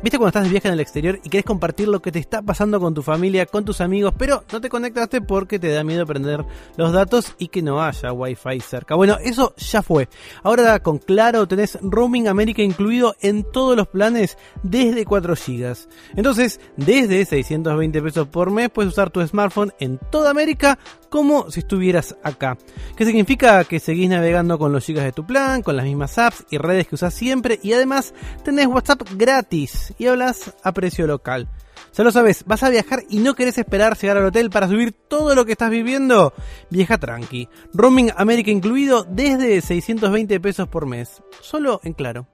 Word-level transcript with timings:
¿Viste 0.00 0.16
cuando 0.16 0.28
estás 0.28 0.44
de 0.44 0.50
viaje 0.50 0.68
en 0.68 0.74
el 0.74 0.80
exterior 0.80 1.18
y 1.24 1.28
querés 1.28 1.44
compartir 1.44 1.88
lo 1.88 2.00
que 2.00 2.12
te 2.12 2.20
está 2.20 2.40
pasando 2.40 2.78
con 2.78 2.94
tu 2.94 3.02
familia, 3.02 3.46
con 3.46 3.64
tus 3.64 3.80
amigos, 3.80 4.14
pero 4.16 4.44
no 4.52 4.60
te 4.60 4.68
conectaste 4.68 5.20
porque 5.20 5.58
te 5.58 5.72
da 5.72 5.82
miedo 5.82 6.06
prender 6.06 6.44
los 6.76 6.92
datos 6.92 7.34
y 7.36 7.48
que 7.48 7.62
no 7.62 7.82
haya 7.82 8.12
wifi 8.12 8.60
cerca? 8.60 8.94
Bueno, 8.94 9.16
eso 9.20 9.54
ya 9.56 9.82
fue. 9.82 10.08
Ahora 10.44 10.78
con 10.78 10.98
Claro 10.98 11.48
tenés 11.48 11.78
Roaming 11.82 12.28
América 12.28 12.62
incluido 12.62 13.16
en 13.20 13.42
todos 13.42 13.76
los 13.76 13.88
planes 13.88 14.38
desde 14.62 15.04
4 15.04 15.34
GB. 15.34 15.76
Entonces, 16.14 16.60
desde 16.76 17.24
620 17.24 18.00
pesos 18.00 18.28
por 18.28 18.52
mes 18.52 18.70
puedes 18.70 18.92
usar 18.92 19.10
tu 19.10 19.26
smartphone 19.26 19.72
en 19.80 19.98
toda 20.12 20.30
América 20.30 20.78
como 21.08 21.50
si 21.50 21.60
estuvieras 21.60 22.14
acá. 22.22 22.56
¿Qué 22.96 23.04
significa? 23.04 23.64
Que 23.64 23.80
seguís 23.80 24.08
navegando 24.10 24.58
con 24.58 24.72
los 24.72 24.84
gigas 24.84 25.04
de 25.04 25.12
tu 25.12 25.26
plan, 25.26 25.62
con 25.62 25.76
las 25.76 25.86
mismas 25.86 26.18
apps 26.18 26.44
y 26.50 26.58
redes 26.58 26.86
que 26.86 26.94
usas 26.94 27.14
siempre 27.14 27.58
y 27.62 27.72
además 27.72 28.14
tenés 28.44 28.66
WhatsApp 28.66 29.02
gratis 29.16 29.87
y 29.98 30.06
hablas 30.06 30.54
a 30.62 30.72
precio 30.72 31.06
local. 31.06 31.48
Ya 31.96 32.04
lo 32.04 32.12
sabes, 32.12 32.44
vas 32.46 32.62
a 32.62 32.70
viajar 32.70 33.02
y 33.08 33.18
no 33.18 33.34
querés 33.34 33.58
esperar 33.58 33.96
llegar 33.96 34.18
al 34.18 34.26
hotel 34.26 34.50
para 34.50 34.68
subir 34.68 34.92
todo 34.92 35.34
lo 35.34 35.44
que 35.44 35.52
estás 35.52 35.70
viviendo. 35.70 36.32
Viaja 36.70 36.98
tranqui. 36.98 37.48
Roaming 37.72 38.12
América 38.16 38.50
incluido 38.50 39.04
desde 39.08 39.60
620 39.60 40.40
pesos 40.40 40.68
por 40.68 40.86
mes. 40.86 41.22
Solo 41.40 41.80
en 41.84 41.94
claro. 41.94 42.28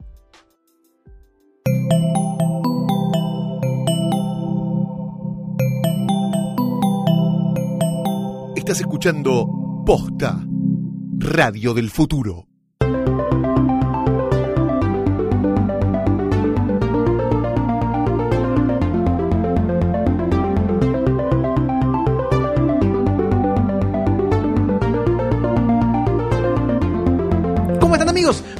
Estás 8.56 8.80
escuchando 8.80 9.46
Posta, 9.84 10.42
Radio 11.18 11.74
del 11.74 11.90
Futuro. 11.90 12.53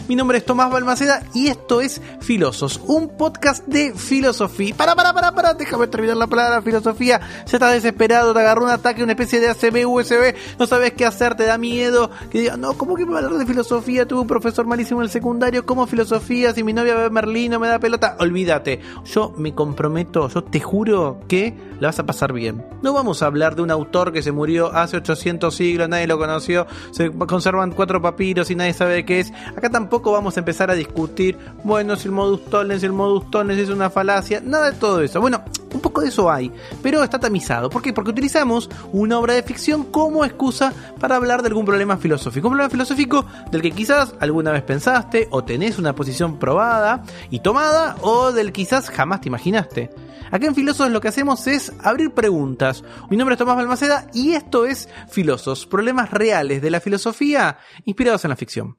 Mi 0.07 0.17
nombre 0.17 0.37
es 0.37 0.45
Tomás 0.45 0.71
Balmaceda 0.71 1.23
y 1.33 1.49
esto 1.49 1.81
es 1.81 1.99
Filosos, 2.21 2.79
un 2.87 3.17
podcast 3.17 3.67
de 3.67 3.95
filosofía. 3.95 4.75
Para, 4.77 4.95
para, 4.95 5.15
para, 5.15 5.35
para, 5.35 5.55
déjame 5.55 5.87
terminar 5.87 6.19
la 6.19 6.27
palabra 6.27 6.61
filosofía. 6.61 7.21
Ya 7.47 7.57
estás 7.57 7.73
desesperado, 7.73 8.35
te 8.35 8.41
agarró 8.41 8.65
un 8.65 8.71
ataque, 8.71 9.03
una 9.03 9.13
especie 9.13 9.41
de 9.41 9.49
ACB, 9.49 9.89
USB, 9.89 10.35
no 10.59 10.67
sabes 10.67 10.93
qué 10.93 11.07
hacer, 11.07 11.37
te 11.37 11.47
da 11.47 11.57
miedo. 11.57 12.11
Que 12.31 12.41
digas, 12.41 12.59
no, 12.59 12.75
¿cómo 12.75 12.97
que 12.97 13.07
me 13.07 13.13
va 13.13 13.21
a 13.21 13.25
hablar 13.25 13.39
de 13.39 13.47
filosofía? 13.47 14.07
Tuve 14.07 14.21
un 14.21 14.27
profesor 14.27 14.67
malísimo 14.67 15.01
en 15.01 15.05
el 15.05 15.11
secundario, 15.11 15.65
¿cómo 15.65 15.87
filosofía? 15.87 16.53
Si 16.53 16.63
mi 16.63 16.75
novia 16.75 16.97
ve 16.97 17.09
Merlín 17.09 17.53
no 17.53 17.59
me 17.59 17.69
da 17.69 17.79
pelota, 17.79 18.17
olvídate. 18.21 18.81
Yo 19.07 19.33
me 19.39 19.55
comprometo, 19.55 20.29
yo 20.29 20.45
te 20.45 20.61
juro 20.61 21.21
que 21.29 21.55
la 21.81 21.89
vas 21.89 21.99
a 21.99 22.05
pasar 22.05 22.35
bien. 22.35 22.63
No 22.83 22.93
vamos 22.93 23.23
a 23.23 23.27
hablar 23.27 23.57
de 23.57 23.63
un 23.63 23.71
autor 23.71 24.13
que 24.13 24.23
se 24.23 24.33
murió 24.33 24.71
hace 24.75 24.99
800 24.99 25.55
siglos, 25.55 25.89
nadie 25.89 26.07
lo 26.07 26.19
conoció, 26.19 26.67
se 26.91 27.11
conservan 27.11 27.73
cuatro 27.73 28.03
papiros 28.03 28.51
y 28.51 28.55
nadie 28.55 28.75
sabe 28.75 28.95
de 28.95 29.05
qué 29.07 29.21
es. 29.21 29.33
Acá 29.57 29.71
tampoco 29.71 29.94
vamos 30.03 30.37
a 30.37 30.41
empezar 30.41 30.71
a 30.71 30.75
discutir, 30.75 31.37
bueno, 31.63 31.97
si 31.97 32.09
el 32.09 32.13
modus 32.13 32.45
tollens, 32.47 32.81
si 32.81 32.87
el 32.87 32.93
modus 32.93 33.31
tollens 33.31 33.61
es 33.61 33.69
una 33.69 33.91
falacia, 33.91 34.41
nada 34.45 34.71
de 34.71 34.77
todo 34.77 35.01
eso. 35.01 35.21
Bueno, 35.21 35.43
un 35.73 35.81
poco 35.81 36.01
de 36.01 36.09
eso 36.09 36.31
hay, 36.31 36.53
pero 36.83 37.03
está 37.03 37.19
tamizado. 37.19 37.69
¿Por 37.69 37.83
qué? 37.83 37.93
Porque 37.93 38.11
utilizamos 38.11 38.71
una 38.93 39.19
obra 39.19 39.35
de 39.35 39.43
ficción 39.43 39.85
como 39.85 40.25
excusa 40.25 40.73
para 41.01 41.17
hablar 41.17 41.43
de 41.43 41.49
algún 41.49 41.65
problema 41.65 41.97
filosófico. 41.97 42.49
Un 42.49 42.53
problema 42.53 42.71
filosófico 42.71 43.27
del 43.51 43.63
que 43.63 43.73
quizás 43.73 44.15
alguna 44.21 44.53
vez 44.53 44.63
pensaste 44.63 45.29
o 45.31 45.45
tenés 45.45 45.79
una 45.79 45.95
posición 45.95 46.39
probada 46.39 47.03
y 47.31 47.41
tomada 47.41 47.97
o 48.03 48.33
del 48.33 48.53
quizás 48.53 48.89
jamás 48.91 49.21
te 49.21 49.29
imaginaste. 49.29 49.91
Acá 50.31 50.47
en 50.47 50.55
Filosos 50.55 50.91
lo 50.91 51.01
que 51.01 51.09
hacemos 51.09 51.47
es 51.47 51.73
abrir 51.83 52.13
preguntas. 52.13 52.83
Mi 53.11 53.17
nombre 53.17 53.35
es 53.35 53.39
Tomás 53.39 53.57
Balmaceda 53.57 54.09
y 54.13 54.33
esto 54.33 54.67
es 54.67 54.89
Filosos, 55.09 55.67
problemas 55.67 56.11
reales 56.11 56.63
de 56.63 56.71
la 56.71 56.81
filosofía 56.81 57.59
inspirados 57.85 58.25
en 58.25 58.31
la 58.31 58.37
ficción. 58.37 58.77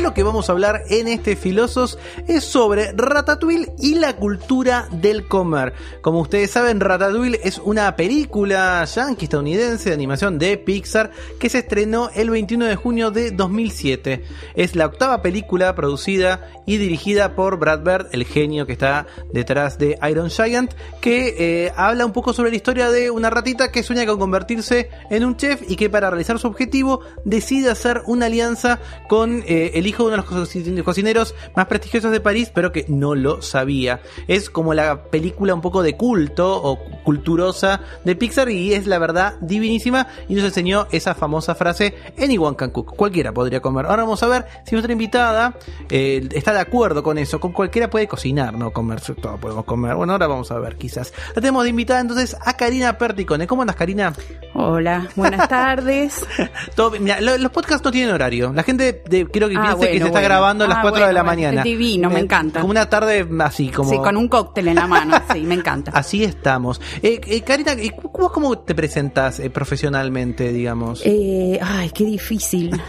Lo 0.00 0.14
que 0.14 0.22
vamos 0.22 0.48
a 0.48 0.52
hablar 0.52 0.84
en 0.88 1.08
este 1.08 1.36
Filosos 1.36 1.98
es 2.26 2.42
sobre 2.42 2.92
Ratatouille 2.92 3.74
y 3.78 3.96
la 3.96 4.16
cultura 4.16 4.88
del 4.90 5.28
comer. 5.28 5.74
Como 6.00 6.20
ustedes 6.20 6.50
saben, 6.50 6.80
Ratatouille 6.80 7.38
es 7.44 7.58
una 7.58 7.94
película 7.96 8.82
yankee 8.86 9.26
estadounidense 9.26 9.90
de 9.90 9.94
animación 9.94 10.38
de 10.38 10.56
Pixar 10.56 11.10
que 11.38 11.50
se 11.50 11.58
estrenó 11.58 12.08
el 12.14 12.30
21 12.30 12.64
de 12.64 12.76
junio 12.76 13.10
de 13.10 13.30
2007. 13.30 14.24
Es 14.54 14.74
la 14.74 14.86
octava 14.86 15.20
película 15.20 15.74
producida 15.74 16.48
y 16.64 16.78
dirigida 16.78 17.34
por 17.34 17.58
Brad 17.58 17.80
Bird, 17.80 18.06
el 18.12 18.24
genio 18.24 18.66
que 18.66 18.72
está 18.72 19.06
detrás 19.34 19.76
de 19.76 19.98
Iron 20.10 20.30
Giant, 20.30 20.72
que 21.02 21.34
eh, 21.66 21.72
habla 21.76 22.06
un 22.06 22.12
poco 22.12 22.32
sobre 22.32 22.50
la 22.50 22.56
historia 22.56 22.90
de 22.90 23.10
una 23.10 23.28
ratita 23.28 23.70
que 23.70 23.82
sueña 23.82 24.06
con 24.06 24.18
convertirse 24.18 24.88
en 25.10 25.26
un 25.26 25.36
chef 25.36 25.62
y 25.68 25.76
que 25.76 25.90
para 25.90 26.08
realizar 26.08 26.38
su 26.38 26.46
objetivo 26.46 27.00
decide 27.24 27.70
hacer 27.70 28.02
una 28.06 28.26
alianza 28.26 28.80
con 29.06 29.42
eh, 29.46 29.72
el 29.74 29.89
hijo 29.90 30.04
de 30.04 30.14
uno 30.14 30.22
de 30.22 30.76
los 30.76 30.84
cocineros 30.84 31.34
más 31.54 31.66
prestigiosos 31.66 32.12
de 32.12 32.20
París, 32.20 32.50
pero 32.54 32.72
que 32.72 32.86
no 32.88 33.14
lo 33.14 33.42
sabía. 33.42 34.00
Es 34.26 34.50
como 34.50 34.74
la 34.74 35.04
película 35.04 35.54
un 35.54 35.60
poco 35.60 35.82
de 35.82 35.96
culto 35.96 36.60
o 36.62 36.78
culturosa 37.04 37.80
de 38.04 38.16
Pixar 38.16 38.50
y 38.50 38.72
es 38.72 38.86
la 38.86 38.98
verdad 38.98 39.34
divinísima 39.40 40.06
y 40.28 40.34
nos 40.34 40.44
enseñó 40.44 40.86
esa 40.90 41.14
famosa 41.14 41.54
frase 41.54 41.94
anyone 42.18 42.56
can 42.56 42.70
cook, 42.70 42.94
cualquiera 42.96 43.32
podría 43.32 43.60
comer. 43.60 43.86
Ahora 43.86 44.02
vamos 44.02 44.22
a 44.22 44.28
ver 44.28 44.46
si 44.64 44.72
nuestra 44.72 44.92
invitada 44.92 45.54
eh, 45.88 46.26
está 46.32 46.52
de 46.52 46.60
acuerdo 46.60 47.02
con 47.02 47.18
eso, 47.18 47.40
con 47.40 47.52
cualquiera 47.52 47.90
puede 47.90 48.08
cocinar, 48.08 48.54
no 48.54 48.72
comer, 48.72 49.00
todo 49.00 49.36
podemos 49.38 49.64
comer. 49.64 49.94
Bueno, 49.94 50.12
ahora 50.12 50.26
vamos 50.26 50.50
a 50.50 50.58
ver 50.58 50.76
quizás. 50.76 51.12
La 51.28 51.34
tenemos 51.34 51.64
de 51.64 51.70
invitada 51.70 52.00
entonces 52.00 52.36
a 52.40 52.56
Karina 52.56 52.96
Perticone. 52.96 53.46
¿Cómo 53.46 53.62
andas 53.62 53.76
Karina? 53.76 54.12
Hola, 54.54 55.08
buenas 55.16 55.48
tardes. 55.48 56.26
Todo, 56.74 56.92
mira, 56.92 57.20
los 57.20 57.50
podcasts 57.50 57.84
no 57.84 57.90
tienen 57.90 58.14
horario. 58.14 58.52
La 58.52 58.62
gente 58.62 59.02
de, 59.08 59.26
creo 59.26 59.48
que 59.48 59.56
ah, 59.56 59.76
piense 59.80 59.98
que 59.98 60.00
se 60.00 60.06
está 60.06 60.20
grabando 60.20 60.64
a 60.64 60.68
las 60.68 60.78
4 60.78 61.06
de 61.06 61.12
la 61.12 61.22
mañana. 61.22 61.62
Divino, 61.62 62.08
me 62.10 62.20
eh, 62.20 62.22
encanta. 62.22 62.60
Como 62.60 62.70
una 62.70 62.88
tarde 62.88 63.26
así, 63.40 63.68
como. 63.68 63.90
Sí, 63.90 63.96
con 63.98 64.16
un 64.16 64.28
cóctel 64.28 64.68
en 64.68 64.76
la 64.76 64.86
mano, 64.86 65.16
sí, 65.32 65.40
me 65.40 65.54
encanta. 65.54 65.90
Así 65.94 66.24
estamos. 66.24 66.80
Eh, 67.02 67.20
eh 67.26 67.42
Karina, 67.42 67.72
¿cómo, 68.12 68.30
¿cómo 68.30 68.58
te 68.58 68.74
presentas 68.74 69.40
eh, 69.40 69.50
profesionalmente, 69.50 70.52
digamos? 70.52 71.02
ay, 71.04 71.90
qué 71.90 72.04
difícil. 72.04 72.80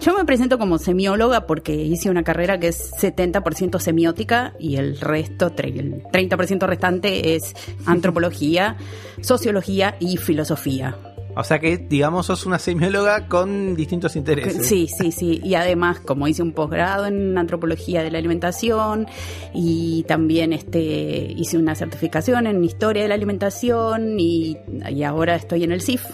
yo 0.00 0.16
me 0.16 0.24
presento 0.24 0.58
como 0.58 0.78
semióloga 0.78 1.46
porque 1.46 1.74
hice 1.74 2.10
una 2.10 2.22
carrera 2.22 2.58
que 2.58 2.68
es 2.68 2.92
70% 2.92 3.78
semiótica 3.78 4.54
y 4.58 4.76
el 4.76 4.98
resto, 5.00 5.52
el 5.56 6.02
30% 6.04 6.66
restante 6.66 7.34
es 7.34 7.54
antropología, 7.86 8.76
sociología 9.20 9.96
y 9.98 10.16
filosofía. 10.16 10.96
O 11.36 11.44
sea 11.44 11.58
que, 11.58 11.78
digamos, 11.78 12.26
sos 12.26 12.46
una 12.46 12.58
semióloga 12.58 13.28
con 13.28 13.74
distintos 13.74 14.16
intereses. 14.16 14.66
Sí, 14.66 14.88
sí, 14.88 15.12
sí. 15.12 15.40
Y 15.44 15.54
además, 15.54 16.00
como 16.00 16.26
hice 16.28 16.42
un 16.42 16.52
posgrado 16.52 17.06
en 17.06 17.36
antropología 17.38 18.02
de 18.02 18.10
la 18.10 18.18
alimentación 18.18 19.06
y 19.54 20.04
también 20.04 20.52
este, 20.52 21.32
hice 21.36 21.58
una 21.58 21.74
certificación 21.74 22.46
en 22.46 22.64
historia 22.64 23.02
de 23.02 23.08
la 23.08 23.14
alimentación 23.14 24.18
y, 24.18 24.56
y 24.90 25.02
ahora 25.02 25.36
estoy 25.36 25.64
en 25.64 25.72
el 25.72 25.80
CIF, 25.82 26.04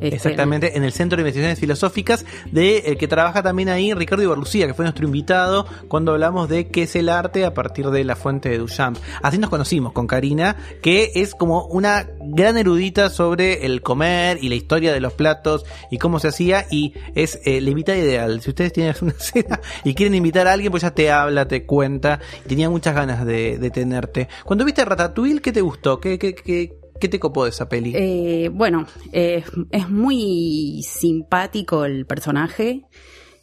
este, 0.00 0.16
Exactamente, 0.16 0.76
en 0.76 0.84
el 0.84 0.92
Centro 0.92 1.16
de 1.16 1.22
Investigaciones 1.22 1.58
Filosóficas, 1.58 2.24
de 2.50 2.78
el 2.78 2.98
que 2.98 3.08
trabaja 3.08 3.42
también 3.42 3.68
ahí 3.68 3.92
Ricardo 3.94 4.22
Ibarlucía, 4.22 4.66
que 4.66 4.74
fue 4.74 4.84
nuestro 4.84 5.06
invitado 5.06 5.66
cuando 5.88 6.12
hablamos 6.12 6.48
de 6.48 6.68
qué 6.68 6.82
es 6.82 6.96
el 6.96 7.08
arte 7.08 7.44
a 7.44 7.54
partir 7.54 7.90
de 7.90 8.04
la 8.04 8.16
fuente 8.16 8.48
de 8.48 8.58
Duchamp. 8.58 8.98
Así 9.22 9.38
nos 9.38 9.50
conocimos 9.50 9.92
con 9.92 10.06
Karina, 10.06 10.56
que 10.82 11.12
es 11.14 11.34
como 11.34 11.66
una 11.66 12.08
gran 12.20 12.56
erudita 12.56 13.10
sobre 13.10 13.66
el 13.66 13.82
comer 13.82 14.38
y 14.40 14.48
la 14.48 14.54
historia 14.54 14.92
de 14.92 15.00
los 15.00 15.12
platos 15.12 15.64
y 15.90 15.98
cómo 15.98 16.20
se 16.20 16.28
hacía, 16.28 16.66
y 16.70 16.94
es 17.14 17.40
eh, 17.44 17.60
la 17.60 17.70
invitada 17.70 17.98
ideal. 17.98 18.40
Si 18.40 18.50
ustedes 18.50 18.72
tienen 18.72 18.94
una 19.00 19.14
cena 19.18 19.60
y 19.84 19.94
quieren 19.94 20.14
invitar 20.14 20.46
a 20.46 20.52
alguien, 20.52 20.70
pues 20.70 20.82
ya 20.82 20.92
te 20.92 21.10
habla, 21.10 21.48
te 21.48 21.66
cuenta, 21.66 22.20
tenía 22.46 22.70
muchas 22.70 22.94
ganas 22.94 23.24
de, 23.24 23.58
de 23.58 23.70
tenerte. 23.70 24.28
Cuando 24.44 24.64
viste 24.64 24.84
Ratatouille, 24.84 25.40
¿qué 25.40 25.52
te 25.52 25.60
gustó? 25.60 26.00
¿Qué, 26.00 26.18
qué, 26.18 26.34
qué, 26.34 26.77
¿Qué 27.00 27.08
te 27.08 27.20
copó 27.20 27.44
de 27.44 27.50
esa 27.50 27.68
peli? 27.68 27.92
Eh, 27.94 28.50
bueno, 28.52 28.86
eh, 29.12 29.44
es 29.70 29.88
muy 29.88 30.82
simpático 30.82 31.84
el 31.84 32.06
personaje 32.06 32.86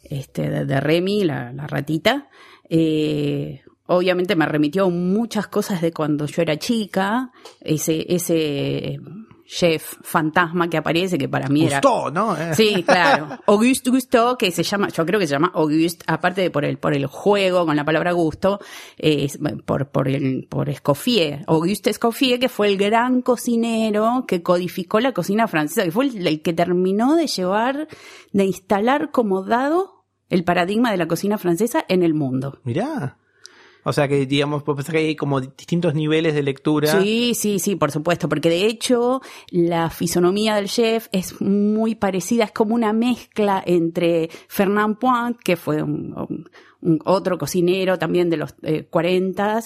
este, 0.04 0.50
de, 0.64 0.80
Remy, 0.80 1.24
la, 1.24 1.52
ratita. 1.66 2.28
Eh, 2.68 3.62
obviamente 3.86 4.36
me 4.36 4.46
remitió 4.46 4.90
muchas 4.90 5.48
cosas 5.48 5.80
de 5.80 5.92
cuando 5.92 6.26
yo 6.26 6.42
era 6.42 6.58
chica. 6.58 7.30
Ese, 7.60 8.04
ese 8.08 9.00
chef 9.46 9.94
fantasma 10.02 10.68
que 10.68 10.76
aparece, 10.76 11.16
que 11.18 11.28
para 11.28 11.48
mí 11.48 11.66
era... 11.66 11.80
¿no? 12.12 12.36
Sí, 12.54 12.82
claro. 12.82 13.28
Auguste 13.46 13.90
Gusto, 13.90 14.36
que 14.36 14.50
se 14.50 14.62
llama, 14.62 14.88
yo 14.88 15.06
creo 15.06 15.20
que 15.20 15.26
se 15.26 15.32
llama 15.32 15.52
Auguste, 15.54 16.04
aparte 16.06 16.42
de 16.42 16.50
por 16.50 16.64
el, 16.64 16.78
por 16.78 16.94
el 16.94 17.06
juego 17.06 17.64
con 17.64 17.76
la 17.76 17.84
palabra 17.84 18.12
gusto, 18.12 18.60
por, 19.64 19.88
por 19.88 20.08
el, 20.08 20.46
por 20.48 20.68
Escoffier. 20.68 21.44
Auguste 21.46 21.90
Escoffier, 21.90 22.38
que 22.38 22.48
fue 22.48 22.68
el 22.68 22.76
gran 22.76 23.22
cocinero 23.22 24.24
que 24.26 24.42
codificó 24.42 25.00
la 25.00 25.12
cocina 25.12 25.48
francesa, 25.48 25.84
que 25.84 25.92
fue 25.92 26.06
el, 26.06 26.42
que 26.42 26.52
terminó 26.52 27.14
de 27.16 27.26
llevar, 27.26 27.88
de 28.32 28.44
instalar 28.44 29.10
como 29.10 29.42
dado 29.42 30.04
el 30.28 30.44
paradigma 30.44 30.90
de 30.90 30.96
la 30.96 31.06
cocina 31.06 31.38
francesa 31.38 31.84
en 31.88 32.02
el 32.02 32.14
mundo. 32.14 32.58
Mirá. 32.64 33.18
O 33.88 33.92
sea 33.92 34.08
que, 34.08 34.26
digamos, 34.26 34.64
pues 34.64 34.84
que 34.84 34.96
hay 34.96 35.14
como 35.14 35.40
distintos 35.40 35.94
niveles 35.94 36.34
de 36.34 36.42
lectura. 36.42 37.00
Sí, 37.00 37.34
sí, 37.36 37.60
sí, 37.60 37.76
por 37.76 37.92
supuesto, 37.92 38.28
porque 38.28 38.50
de 38.50 38.66
hecho 38.66 39.22
la 39.50 39.90
fisonomía 39.90 40.56
del 40.56 40.66
chef 40.66 41.06
es 41.12 41.40
muy 41.40 41.94
parecida, 41.94 42.42
es 42.42 42.50
como 42.50 42.74
una 42.74 42.92
mezcla 42.92 43.62
entre 43.64 44.28
Fernand 44.48 44.98
Point, 44.98 45.38
que 45.38 45.54
fue 45.54 45.84
un, 45.84 46.48
otro 47.04 47.38
cocinero 47.38 47.96
también 47.96 48.28
de 48.28 48.38
los 48.38 48.56
eh, 48.62 48.88
40 48.90 49.60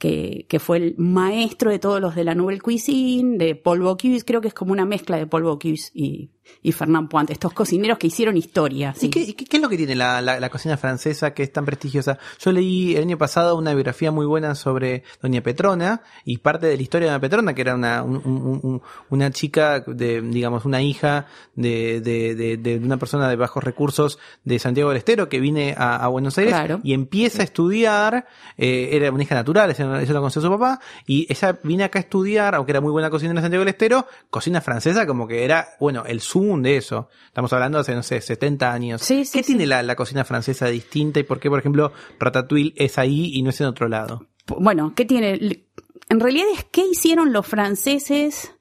que, 0.00 0.46
que 0.48 0.58
fue 0.58 0.78
el 0.78 0.94
maestro 0.96 1.70
de 1.70 1.78
todos 1.78 2.00
los 2.00 2.14
de 2.14 2.24
la 2.24 2.34
Nouvelle 2.34 2.62
Cuisine, 2.62 3.36
de 3.36 3.54
Paul 3.54 3.82
Bocuse, 3.82 4.24
creo 4.24 4.40
que 4.40 4.48
es 4.48 4.54
como 4.54 4.72
una 4.72 4.86
mezcla 4.86 5.18
de 5.18 5.26
Paul 5.26 5.42
Bocuse 5.42 5.90
y, 5.92 6.30
y 6.62 6.72
Fernand 6.72 7.10
Pointe, 7.10 7.34
estos 7.34 7.52
cocineros 7.52 7.98
que 7.98 8.06
hicieron 8.06 8.34
historia. 8.36 8.94
¿Y 8.98 9.10
qué, 9.10 9.34
qué, 9.34 9.56
es 9.58 9.62
lo 9.62 9.68
que 9.68 9.76
tiene 9.76 9.94
la, 9.94 10.22
la, 10.22 10.48
cocina 10.48 10.78
francesa 10.78 11.34
que 11.34 11.42
es 11.42 11.52
tan 11.52 11.66
prestigiosa? 11.66 12.18
Yo 12.38 12.50
leí 12.50 12.96
el 12.96 13.02
año 13.02 13.18
pasado 13.18 13.56
una 13.56 13.74
biografía 13.74 14.10
muy 14.10 14.24
buena 14.24 14.54
sobre 14.54 15.04
Doña 15.20 15.42
Petrona 15.42 16.00
y 16.24 16.38
parte 16.38 16.66
de 16.66 16.76
la 16.76 16.82
historia 16.82 17.08
de 17.08 17.12
Doña 17.12 17.20
Petrona, 17.20 17.54
que 17.54 17.60
era 17.60 17.74
una, 17.74 18.02
un, 18.02 18.16
un, 18.24 18.82
una 19.10 19.30
chica, 19.30 19.80
de, 19.80 20.22
digamos, 20.22 20.64
una 20.64 20.80
hija 20.80 21.26
de, 21.54 22.00
de, 22.00 22.34
de, 22.34 22.56
de, 22.56 22.76
una 22.78 22.96
persona 22.96 23.28
de 23.28 23.36
bajos 23.36 23.62
recursos 23.62 24.18
de 24.44 24.58
Santiago 24.58 24.88
del 24.88 24.98
Estero 24.98 25.28
que 25.28 25.40
viene 25.40 25.74
a, 25.76 25.96
a 25.96 26.08
Buenos 26.08 26.38
Aires 26.38 26.56
y 26.82 26.94
empieza 26.94 27.42
a 27.42 27.44
estudiar, 27.44 28.26
eh, 28.56 28.88
era 28.92 29.12
una 29.12 29.22
hija 29.22 29.34
natural, 29.34 29.70
eso, 29.96 30.04
eso 30.04 30.12
lo 30.12 30.20
conoció 30.20 30.42
su 30.42 30.50
papá, 30.50 30.80
y 31.06 31.26
ella 31.30 31.58
viene 31.62 31.84
acá 31.84 31.98
a 31.98 32.02
estudiar, 32.02 32.54
aunque 32.54 32.72
era 32.72 32.80
muy 32.80 32.92
buena 32.92 33.10
cocinera 33.10 33.38
en 33.38 33.42
Santiago 33.42 33.64
del 33.64 33.74
Estero, 33.74 34.06
cocina 34.30 34.60
francesa 34.60 35.06
como 35.06 35.26
que 35.26 35.44
era, 35.44 35.68
bueno, 35.78 36.04
el 36.06 36.20
zoom 36.20 36.62
de 36.62 36.76
eso. 36.76 37.08
Estamos 37.26 37.52
hablando 37.52 37.78
hace, 37.78 37.94
no 37.94 38.02
sé, 38.02 38.20
70 38.20 38.72
años. 38.72 39.02
Sí, 39.02 39.24
¿Qué 39.32 39.42
tiene 39.42 39.66
la, 39.66 39.82
la 39.82 39.96
cocina 39.96 40.24
francesa 40.24 40.66
distinta 40.66 41.20
y 41.20 41.24
por 41.24 41.40
qué, 41.40 41.48
por 41.48 41.58
ejemplo, 41.58 41.92
Ratatouille 42.18 42.74
es 42.76 42.98
ahí 42.98 43.32
y 43.34 43.42
no 43.42 43.50
es 43.50 43.60
en 43.60 43.66
otro 43.66 43.88
lado? 43.88 44.26
Bueno, 44.46 44.94
¿qué 44.94 45.04
tiene? 45.04 45.66
En 46.08 46.20
realidad 46.20 46.46
es 46.54 46.64
qué 46.64 46.84
hicieron 46.90 47.32
los 47.32 47.46
franceses 47.46 48.54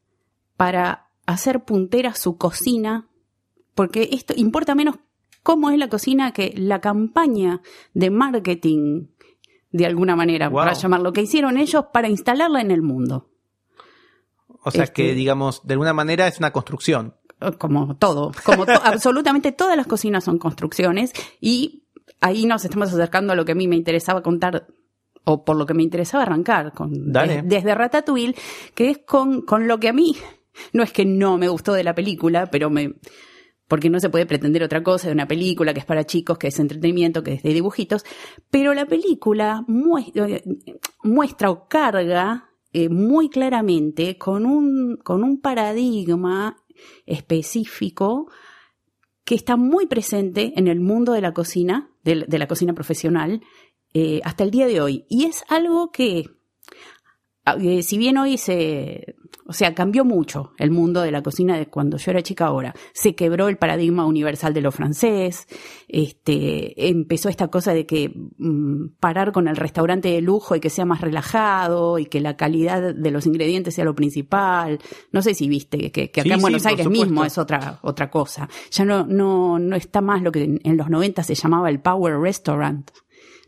para 0.55 1.09
hacer 1.25 1.63
puntera 1.63 2.15
su 2.15 2.37
cocina, 2.37 3.07
porque 3.75 4.09
esto 4.11 4.33
importa 4.35 4.75
menos 4.75 4.97
cómo 5.43 5.71
es 5.71 5.77
la 5.77 5.89
cocina 5.89 6.31
que 6.31 6.53
la 6.55 6.81
campaña 6.81 7.61
de 7.93 8.09
marketing, 8.09 9.07
de 9.71 9.85
alguna 9.85 10.15
manera, 10.15 10.49
para 10.49 10.73
llamarlo, 10.73 11.13
que 11.13 11.21
hicieron 11.21 11.57
ellos 11.57 11.85
para 11.93 12.07
instalarla 12.07 12.61
en 12.61 12.71
el 12.71 12.81
mundo. 12.81 13.29
O 14.63 14.71
sea 14.71 14.87
que, 14.87 15.09
este 15.09 15.15
digamos, 15.15 15.65
de 15.65 15.73
alguna 15.73 15.93
manera 15.93 16.27
es 16.27 16.39
una 16.39 16.51
construcción. 16.51 17.15
Como 17.57 17.95
todo, 17.95 18.31
como 18.43 18.63
absolutamente 18.83 19.53
todas 19.53 19.77
las 19.77 19.87
cocinas 19.87 20.25
son 20.25 20.37
construcciones 20.37 21.13
y 21.39 21.83
ahí 22.19 22.45
nos 22.45 22.65
estamos 22.65 22.91
acercando 22.91 23.31
a 23.31 23.35
lo 23.35 23.45
que 23.45 23.53
a 23.53 23.55
mí 23.55 23.67
me 23.67 23.77
interesaba 23.77 24.21
contar 24.21 24.67
o 25.23 25.45
por 25.45 25.55
lo 25.55 25.65
que 25.65 25.73
me 25.73 25.83
interesaba 25.83 26.23
arrancar 26.23 26.73
con 26.73 27.13
desde 27.13 27.75
Ratatouille, 27.75 28.35
que 28.73 28.89
es 28.89 28.97
con, 28.99 29.41
con 29.43 29.67
lo 29.67 29.79
que 29.79 29.89
a 29.89 29.93
mí 29.93 30.17
no 30.73 30.83
es 30.83 30.91
que 30.91 31.05
no 31.05 31.37
me 31.37 31.47
gustó 31.47 31.73
de 31.73 31.83
la 31.83 31.95
película, 31.95 32.47
pero 32.47 32.69
me 32.69 32.95
porque 33.69 33.89
no 33.89 33.99
se 34.01 34.09
puede 34.09 34.25
pretender 34.25 34.63
otra 34.63 34.83
cosa 34.83 35.07
de 35.07 35.13
una 35.13 35.27
película 35.27 35.73
que 35.73 35.79
es 35.79 35.85
para 35.85 36.05
chicos, 36.05 36.37
que 36.37 36.47
es 36.47 36.59
entretenimiento, 36.59 37.23
que 37.23 37.33
es 37.33 37.43
de 37.43 37.53
dibujitos, 37.53 38.03
pero 38.49 38.73
la 38.73 38.87
película 38.87 39.63
eh, 40.15 40.43
muestra, 41.03 41.51
o 41.51 41.67
carga 41.69 42.49
eh, 42.73 42.89
muy 42.89 43.29
claramente 43.29 44.17
con 44.17 44.45
un, 44.45 44.97
con 44.97 45.23
un 45.23 45.39
paradigma 45.39 46.57
específico 47.05 48.29
que 49.23 49.35
está 49.35 49.55
muy 49.55 49.85
presente 49.85 50.53
en 50.57 50.67
el 50.67 50.79
mundo 50.79 51.13
de 51.13 51.21
la 51.21 51.33
cocina, 51.33 51.91
de, 52.03 52.25
la 52.27 52.47
cocina 52.47 52.73
profesional, 52.73 53.41
eh, 53.93 54.19
hasta 54.23 54.43
el 54.43 54.49
día 54.49 54.65
de 54.65 54.81
hoy. 54.81 55.05
Y 55.09 55.25
es 55.25 55.43
algo 55.47 55.91
que, 55.91 56.25
si 57.81 57.97
bien 57.97 58.17
hoy 58.17 58.37
se, 58.37 59.15
o 59.49 59.53
sea, 59.53 59.73
cambió 59.73 60.05
mucho 60.05 60.53
el 60.59 60.69
mundo 60.69 61.01
de 61.01 61.11
la 61.11 61.23
cocina 61.23 61.57
de 61.57 61.65
cuando 61.65 61.97
yo 61.97 62.11
era 62.11 62.21
chica 62.21 62.45
ahora. 62.45 62.75
Se 62.93 63.15
quebró 63.15 63.47
el 63.47 63.57
paradigma 63.57 64.05
universal 64.05 64.53
de 64.53 64.61
lo 64.61 64.71
francés, 64.71 65.47
este, 65.87 66.87
empezó 66.87 67.29
esta 67.29 67.47
cosa 67.47 67.73
de 67.73 67.87
que 67.87 68.11
mm, 68.37 68.89
parar 68.99 69.31
con 69.31 69.47
el 69.47 69.55
restaurante 69.55 70.09
de 70.09 70.21
lujo 70.21 70.55
y 70.55 70.59
que 70.59 70.69
sea 70.69 70.85
más 70.85 71.01
relajado 71.01 71.97
y 71.97 72.05
que 72.05 72.21
la 72.21 72.37
calidad 72.37 72.93
de 72.93 73.11
los 73.11 73.25
ingredientes 73.25 73.73
sea 73.73 73.85
lo 73.85 73.95
principal. 73.95 74.77
No 75.11 75.23
sé 75.23 75.33
si 75.33 75.49
viste 75.49 75.91
que, 75.91 76.03
acá 76.03 76.21
en 76.21 76.41
Buenos 76.41 76.67
Aires 76.67 76.87
mismo 76.87 77.25
es 77.25 77.39
otra, 77.39 77.79
otra 77.81 78.11
cosa. 78.11 78.47
Ya 78.69 78.85
no, 78.85 79.07
no, 79.07 79.57
no 79.57 79.75
está 79.75 80.01
más 80.01 80.21
lo 80.21 80.31
que 80.31 80.59
en 80.63 80.77
los 80.77 80.91
90 80.91 81.23
se 81.23 81.33
llamaba 81.33 81.71
el 81.71 81.79
Power 81.79 82.19
Restaurant 82.19 82.91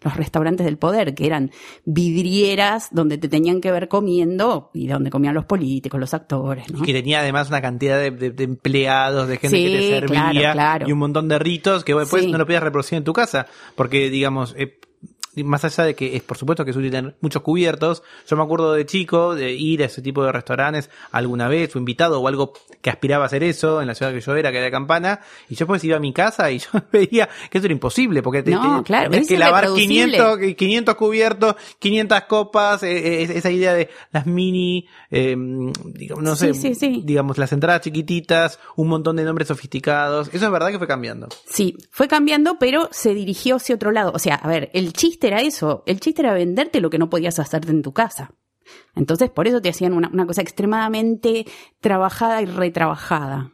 los 0.02 0.16
restaurantes 0.16 0.66
del 0.66 0.78
poder, 0.78 1.14
que 1.14 1.26
eran 1.26 1.52
vidrieras 1.86 2.90
donde 2.92 3.18
te 3.18 3.30
tenían 3.30 3.62
que 3.62 3.72
ver 3.72 3.88
comiendo 3.88 4.72
y 4.74 4.88
donde 4.88 5.10
comían 5.10 5.36
los 5.36 5.46
políticos, 5.46 6.00
los 6.00 6.14
actores. 6.14 6.66
Y 6.70 6.82
que 6.82 6.94
tenía 6.94 7.20
además 7.20 7.50
una 7.50 7.62
cantidad 7.62 8.00
de, 8.00 8.34
empleados, 8.40 9.28
de 9.28 9.38
gente 9.38 9.58
que 9.58 9.78
te 9.78 9.90
servía 9.90 10.80
y 10.86 10.92
un 10.92 11.00
montón 11.00 11.28
de 11.28 11.40
ritos 11.40 11.84
que 11.84 11.94
después 11.94 12.28
no 12.28 12.38
lo 12.38 12.46
podías 12.46 12.64
reproducir 12.64 12.98
en 12.98 13.04
tu 13.04 13.14
casa, 13.14 13.48
porque 13.76 14.10
digamos... 14.10 14.56
Eh, 14.58 14.80
más 15.38 15.64
allá 15.64 15.86
de 15.86 15.96
que 15.96 16.16
es 16.16 16.24
por 16.24 16.38
supuesto 16.38 16.66
que 16.66 16.74
suele 16.74 16.90
tener 16.90 17.16
muchos 17.22 17.42
cubiertos, 17.42 18.04
yo 18.28 18.36
me 18.36 18.44
acuerdo 18.44 18.74
de 18.74 18.86
chico 18.86 19.36
de 19.36 19.54
ir 19.54 19.82
a 19.84 19.86
ese 19.86 20.02
tipo 20.02 20.24
de 20.24 20.32
restaurantes 20.32 20.90
alguna 21.12 21.48
vez, 21.48 21.76
o 21.76 21.80
invitado 21.80 22.20
o 22.20 22.28
algo 22.28 22.54
que 22.82 22.90
aspiraba 22.90 23.24
a 23.24 23.28
hacer 23.28 23.44
eso 23.44 23.82
en 23.82 23.88
la 23.88 23.96
ciudad 23.96 24.12
que 24.14 24.22
yo 24.22 24.36
era, 24.36 24.52
que 24.52 24.58
era 24.58 24.72
Campana, 24.72 25.22
y 25.50 25.56
yo 25.56 25.68
pues 25.68 25.84
iba 25.84 25.98
a 25.98 26.00
mi 26.00 26.14
casa 26.14 26.52
y 26.52 26.60
yo 26.60 26.70
veía 26.92 27.30
que 27.50 27.58
eso 27.58 27.68
era 27.68 27.74
imposible, 27.74 28.22
porque 28.22 28.44
te, 28.44 28.52
no, 28.52 28.84
claro, 28.84 29.12
que 29.12 29.38
lavar 29.38 29.74
500, 29.74 30.40
500 30.58 30.96
cubiertos, 30.96 31.56
500 31.80 32.22
copas, 32.22 32.84
eh, 32.84 33.24
eh, 33.24 33.32
esa 33.36 33.52
idea 33.52 33.74
de 33.74 33.90
las 34.12 34.26
mini, 34.26 34.88
eh, 35.10 35.36
digamos, 35.86 36.24
no 36.24 36.36
sé, 36.36 36.52
digamos, 37.04 37.38
las 37.38 37.52
entradas 37.54 37.82
chiquititas, 37.82 38.60
un 38.76 38.88
montón 38.88 39.16
de 39.16 39.24
nombres 39.24 39.48
sofisticados, 39.48 40.30
eso 40.34 40.46
es 40.46 40.52
verdad 40.52 40.72
que 40.72 40.78
fue 40.78 40.88
cambiando. 40.88 41.30
Sí, 41.46 41.78
fue 41.92 42.08
cambiando, 42.08 42.58
pero 42.60 42.90
se 42.92 43.14
dirigió 43.14 43.58
hacia 43.58 43.76
otro 43.76 43.92
lado. 43.92 44.12
O 44.14 44.20
sea, 44.20 44.36
a 44.36 44.48
ver, 44.48 44.70
el 44.74 44.94
chiste 44.94 45.21
era 45.28 45.42
eso, 45.42 45.84
el 45.86 46.00
chiste 46.00 46.22
era 46.22 46.34
venderte 46.34 46.82
lo 46.82 46.90
que 46.90 46.98
no 46.98 47.10
podías 47.10 47.40
hacerte 47.40 47.72
en 47.72 47.82
tu 47.82 47.94
casa. 47.94 48.34
Entonces, 48.96 49.30
por 49.30 49.48
eso 49.48 49.62
te 49.62 49.70
hacían 49.70 49.94
una, 49.94 50.26
cosa 50.26 50.42
extremadamente 50.42 51.46
trabajada 51.80 52.42
y 52.42 52.46
retrabajada. 52.46 53.52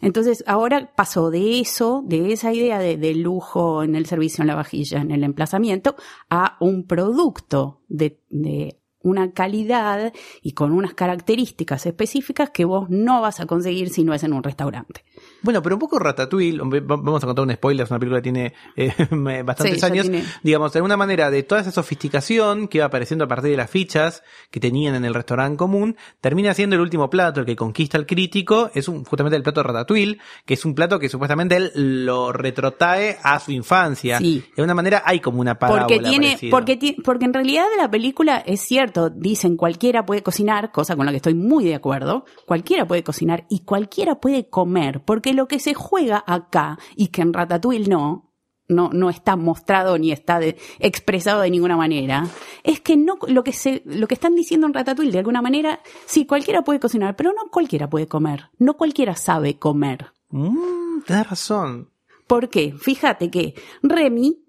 Entonces, 0.00 0.44
ahora 0.46 0.92
pasó 0.94 1.30
de 1.30 1.60
eso, 1.60 2.02
de 2.06 2.32
esa 2.32 2.52
idea 2.52 2.78
de, 2.78 3.14
lujo 3.14 3.82
en 3.82 3.96
el 3.96 4.06
servicio, 4.06 4.42
en 4.42 4.48
la 4.48 4.54
vajilla, 4.54 5.00
en 5.00 5.10
el 5.10 5.24
emplazamiento, 5.24 5.96
a 6.30 6.56
un 6.60 6.86
producto 6.86 7.80
de, 7.88 8.20
de 8.28 8.78
una 9.04 9.30
calidad 9.30 10.12
y 10.42 10.52
con 10.52 10.72
unas 10.72 10.94
características 10.94 11.86
específicas 11.86 12.50
que 12.50 12.64
vos 12.64 12.90
no 12.90 13.20
vas 13.20 13.38
a 13.38 13.46
conseguir 13.46 13.90
si 13.90 14.02
no 14.02 14.14
es 14.14 14.24
en 14.24 14.32
un 14.32 14.42
restaurante. 14.42 15.04
Bueno, 15.42 15.62
pero 15.62 15.76
un 15.76 15.78
poco 15.78 15.98
Ratatouille, 15.98 16.58
vamos 16.58 17.22
a 17.22 17.26
contar 17.26 17.44
un 17.44 17.52
spoiler, 17.52 17.84
es 17.84 17.90
una 17.90 18.00
película 18.00 18.20
que 18.20 18.32
tiene 18.32 18.54
eh, 18.76 18.92
bastantes 19.44 19.84
años, 19.84 20.10
digamos, 20.42 20.72
de 20.72 20.78
alguna 20.78 20.96
manera, 20.96 21.30
de 21.30 21.42
toda 21.42 21.60
esa 21.60 21.70
sofisticación 21.70 22.66
que 22.66 22.78
iba 22.78 22.86
apareciendo 22.86 23.26
a 23.26 23.28
partir 23.28 23.50
de 23.50 23.56
las 23.58 23.70
fichas 23.70 24.22
que 24.50 24.58
tenían 24.58 24.94
en 24.94 25.04
el 25.04 25.14
restaurante 25.14 25.58
común, 25.58 25.96
termina 26.20 26.54
siendo 26.54 26.76
el 26.76 26.82
último 26.82 27.10
plato, 27.10 27.40
el 27.40 27.46
que 27.46 27.56
conquista 27.56 27.98
al 27.98 28.06
crítico, 28.06 28.70
es 28.74 28.88
un, 28.88 29.04
justamente 29.04 29.36
el 29.36 29.42
plato 29.42 29.60
de 29.60 29.64
Ratatouille, 29.64 30.18
que 30.46 30.54
es 30.54 30.64
un 30.64 30.74
plato 30.74 30.98
que 30.98 31.10
supuestamente 31.10 31.56
él 31.56 31.72
lo 31.74 32.32
retrotrae 32.32 33.18
a 33.22 33.38
su 33.38 33.52
infancia. 33.52 34.18
De 34.20 34.42
alguna 34.56 34.74
manera 34.74 35.02
hay 35.04 35.20
como 35.20 35.40
una 35.40 35.58
parábola 35.58 35.86
porque 35.86 36.00
tiene, 36.00 36.38
porque, 36.50 36.96
porque 37.04 37.24
en 37.26 37.34
realidad 37.34 37.66
la 37.76 37.90
película 37.90 38.38
es 38.38 38.60
cierto, 38.94 39.10
dicen 39.10 39.56
cualquiera 39.56 40.06
puede 40.06 40.22
cocinar, 40.22 40.72
cosa 40.72 40.96
con 40.96 41.06
la 41.06 41.12
que 41.12 41.16
estoy 41.16 41.34
muy 41.34 41.64
de 41.64 41.74
acuerdo, 41.74 42.24
cualquiera 42.46 42.86
puede 42.86 43.02
cocinar 43.02 43.44
y 43.48 43.60
cualquiera 43.60 44.20
puede 44.20 44.48
comer, 44.48 45.02
porque 45.04 45.34
lo 45.34 45.48
que 45.48 45.58
se 45.58 45.74
juega 45.74 46.22
acá 46.26 46.78
y 46.96 47.08
que 47.08 47.22
en 47.22 47.32
Ratatouille 47.32 47.88
no, 47.88 48.32
no, 48.68 48.90
no 48.92 49.10
está 49.10 49.36
mostrado 49.36 49.98
ni 49.98 50.12
está 50.12 50.40
expresado 50.78 51.40
de 51.40 51.50
ninguna 51.50 51.76
manera, 51.76 52.26
es 52.62 52.80
que 52.80 52.96
no, 52.96 53.18
lo 53.26 53.42
que 53.44 53.52
se, 53.52 53.82
lo 53.84 54.06
que 54.06 54.14
están 54.14 54.34
diciendo 54.34 54.66
en 54.66 54.74
Ratatouille 54.74 55.12
de 55.12 55.18
alguna 55.18 55.42
manera, 55.42 55.80
sí, 56.06 56.24
cualquiera 56.24 56.62
puede 56.62 56.80
cocinar, 56.80 57.16
pero 57.16 57.32
no 57.32 57.50
cualquiera 57.50 57.90
puede 57.90 58.06
comer, 58.06 58.50
no 58.58 58.74
cualquiera 58.74 59.16
sabe 59.16 59.58
comer. 59.58 60.06
Mm, 60.30 61.02
tienes 61.06 61.28
razón. 61.28 61.90
¿Por 62.26 62.48
qué? 62.48 62.72
Fíjate 62.72 63.30
que 63.30 63.54
Remy 63.82 64.43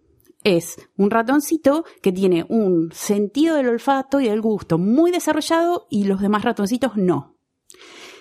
es 0.46 0.78
un 0.96 1.10
ratoncito 1.10 1.84
que 2.02 2.14
tiene 2.14 2.46
un 2.48 2.92
sentido 2.94 3.58
del 3.58 3.68
olfato 3.68 4.22
y 4.22 4.30
del 4.30 4.42
gusto 4.42 4.78
muy 4.78 5.12
desarrollado 5.12 5.88
y 5.90 6.06
los 6.06 6.22
demás 6.22 6.44
ratoncitos 6.44 6.96
no. 6.96 7.36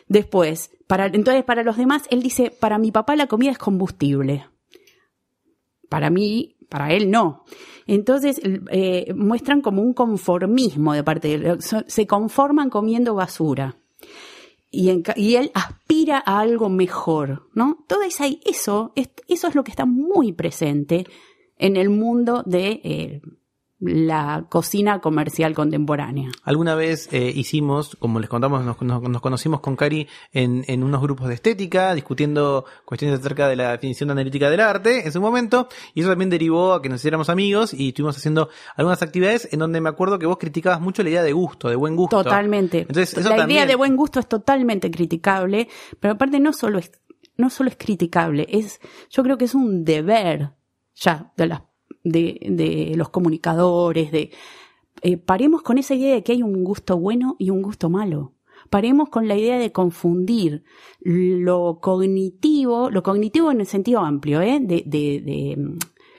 Después, 0.09 0.71
para, 0.87 1.07
entonces 1.07 1.45
para 1.45 1.63
los 1.63 1.77
demás, 1.77 2.05
él 2.11 2.23
dice, 2.23 2.51
para 2.51 2.79
mi 2.79 2.91
papá 2.91 3.15
la 3.15 3.27
comida 3.27 3.53
es 3.53 3.59
combustible. 3.59 4.47
Para 5.91 6.09
mí, 6.11 6.57
para 6.71 6.93
él 6.93 7.11
no. 7.11 7.45
Entonces 7.87 8.41
eh, 8.71 9.13
muestran 9.15 9.61
como 9.61 9.83
un 9.83 9.93
conformismo 9.93 10.95
de 10.95 11.05
parte 11.05 11.29
de 11.29 11.35
él. 11.35 11.59
Se 11.61 12.07
conforman 12.07 12.71
comiendo 12.71 13.15
basura. 13.15 13.77
Y, 14.71 14.91
y, 15.15 15.37
él 15.37 15.53
aspira 15.55 16.23
a 16.25 16.41
algo 16.41 16.69
mejor, 16.69 17.49
¿no? 17.55 17.85
Todo 17.87 18.03
eso, 18.03 18.25
eso 18.45 18.93
es 19.29 19.55
lo 19.55 19.63
que 19.63 19.71
está 19.71 19.85
muy 19.85 20.33
presente 20.33 21.07
en 21.59 21.77
el 21.77 21.91
mundo 21.91 22.43
de, 22.47 22.81
eh, 22.85 23.23
la 23.81 24.47
cocina 24.49 25.01
comercial 25.01 25.53
contemporánea. 25.53 26.31
Alguna 26.45 26.75
vez 26.75 27.09
eh, 27.13 27.31
hicimos, 27.35 27.97
como 27.97 28.19
les 28.19 28.31
contamos, 28.31 28.65
nos, 28.65 28.81
nos- 28.81 29.03
nos 29.03 29.21
conocimos 29.21 29.61
con 29.61 29.77
Cari 29.77 30.07
en, 30.33 30.65
en 30.69 30.83
unos 30.85 31.03
grupos 31.03 31.29
de 31.29 31.35
estética, 31.35 31.93
discutiendo 31.93 32.65
cuestiones 32.87 33.19
acerca 33.21 33.47
de 33.47 33.57
la 33.57 33.73
definición 33.73 34.11
analítica 34.11 34.49
del 34.49 34.61
arte 34.61 35.05
en 35.05 35.13
su 35.13 35.21
momento, 35.21 35.69
y 35.93 36.01
eso 36.01 36.09
también 36.09 36.31
derivó 36.31 36.73
a 36.73 36.81
que 36.81 36.89
nos 36.89 37.01
hiciéramos 37.01 37.29
amigos 37.29 37.75
y 37.75 37.89
estuvimos 37.89 38.17
haciendo 38.17 38.49
algunas 38.77 39.03
actividades 39.03 39.53
en 39.53 39.59
donde 39.59 39.83
me 39.83 39.91
acuerdo 39.91 40.19
que 40.19 40.27
vos 40.27 40.39
criticabas 40.39 40.81
mucho 40.81 41.03
la 41.03 41.11
idea 41.11 41.23
de 41.23 41.33
gusto, 41.33 41.69
de 41.69 41.77
buen 41.77 41.95
gusto. 41.95 42.23
Totalmente. 42.23 42.79
Entonces, 42.83 43.13
eso 43.19 43.29
la 43.29 43.37
también- 43.37 43.59
idea 43.59 43.67
de 43.67 43.75
buen 43.77 43.97
gusto 43.97 44.19
es 44.19 44.29
totalmente 44.29 44.91
criticable, 44.91 45.69
pero 46.01 46.15
aparte 46.15 46.41
no 46.41 46.55
solo 46.55 46.79
es, 46.79 46.91
no 47.37 47.51
solo 47.51 47.69
es 47.69 47.77
criticable, 47.77 48.47
es, 48.49 48.81
yo 49.11 49.23
creo 49.25 49.37
que 49.37 49.45
es 49.45 49.55
un 49.55 49.85
deber 49.85 50.53
ya 50.95 51.33
de 51.37 51.61
de, 52.05 52.93
los 52.97 53.09
comunicadores, 53.09 54.13
de, 54.13 54.31
eh, 55.03 55.17
paremos 55.17 55.63
con 55.63 55.79
esa 55.79 55.95
idea 55.95 56.15
de 56.15 56.23
que 56.23 56.33
hay 56.33 56.43
un 56.43 56.65
gusto 56.65 56.99
bueno 56.99 57.37
y 57.39 57.51
un 57.51 57.63
gusto 57.63 57.91
malo. 57.91 58.33
Paremos 58.71 59.11
con 59.11 59.29
la 59.29 59.37
idea 59.37 59.59
de 59.59 59.73
confundir 59.73 60.65
lo 61.01 61.81
cognitivo, 61.83 62.91
lo 62.91 63.03
cognitivo 63.03 63.51
en 63.51 63.61
el 63.61 63.67
sentido 63.67 64.01
amplio, 64.01 64.41
¿eh? 64.41 64.59
de, 64.61 64.83
de, 64.87 65.59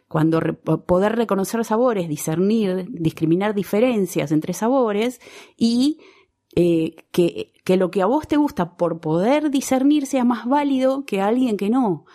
cuando 0.07 0.39
poder 0.85 1.15
reconocer 1.15 1.65
sabores, 1.65 2.07
discernir, 2.07 2.85
discriminar 2.89 3.55
diferencias 3.55 4.31
entre 4.31 4.53
sabores 4.53 5.19
y 5.57 5.99
eh, 6.55 6.95
que, 7.11 7.53
que 7.65 7.77
lo 7.77 7.89
que 7.89 8.01
a 8.03 8.05
vos 8.05 8.27
te 8.27 8.37
gusta 8.37 8.77
por 8.77 8.99
poder 8.99 9.49
discernir 9.49 10.05
sea 10.05 10.23
más 10.23 10.47
válido 10.47 11.03
que 11.05 11.19
a 11.19 11.27
alguien 11.27 11.57
que 11.57 11.69
no. 11.69 12.05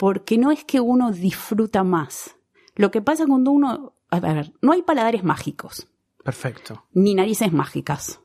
Porque 0.00 0.38
no 0.38 0.50
es 0.50 0.64
que 0.64 0.80
uno 0.80 1.12
disfruta 1.12 1.84
más. 1.84 2.34
Lo 2.74 2.90
que 2.90 3.02
pasa 3.02 3.26
cuando 3.26 3.50
uno... 3.50 3.92
A 4.08 4.18
ver, 4.18 4.54
no 4.62 4.72
hay 4.72 4.80
paladares 4.80 5.22
mágicos, 5.24 5.86
Perfecto. 6.24 6.86
ni 6.94 7.14
narices 7.14 7.52
mágicas. 7.52 8.18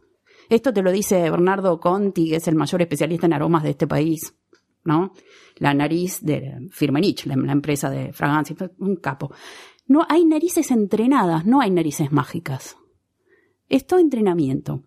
Esto 0.50 0.72
te 0.72 0.82
lo 0.82 0.90
dice 0.94 1.30
Bernardo 1.30 1.78
Conti, 1.82 2.30
que 2.30 2.38
es 2.38 2.48
el 2.48 2.56
mayor 2.56 2.82
especialista 2.82 3.26
en 3.26 3.34
aromas 3.34 3.64
de 3.64 3.72
este 3.72 3.88
país, 3.88 4.34
¿no? 4.86 5.12
La 5.58 5.74
nariz 5.74 6.22
de 6.22 6.70
Firmenich, 6.72 7.26
la, 7.26 7.36
la 7.36 7.52
empresa 7.52 7.90
de 7.90 8.14
fragancia, 8.14 8.56
un 8.80 8.96
capo. 8.96 9.34
No 9.86 10.06
hay 10.08 10.24
narices 10.24 10.72
entrenadas, 10.72 11.46
no 11.46 11.60
hay 11.60 11.72
narices 11.72 12.10
mágicas. 12.14 12.78
Es 13.68 13.86
todo 13.86 14.00
entrenamiento. 14.00 14.84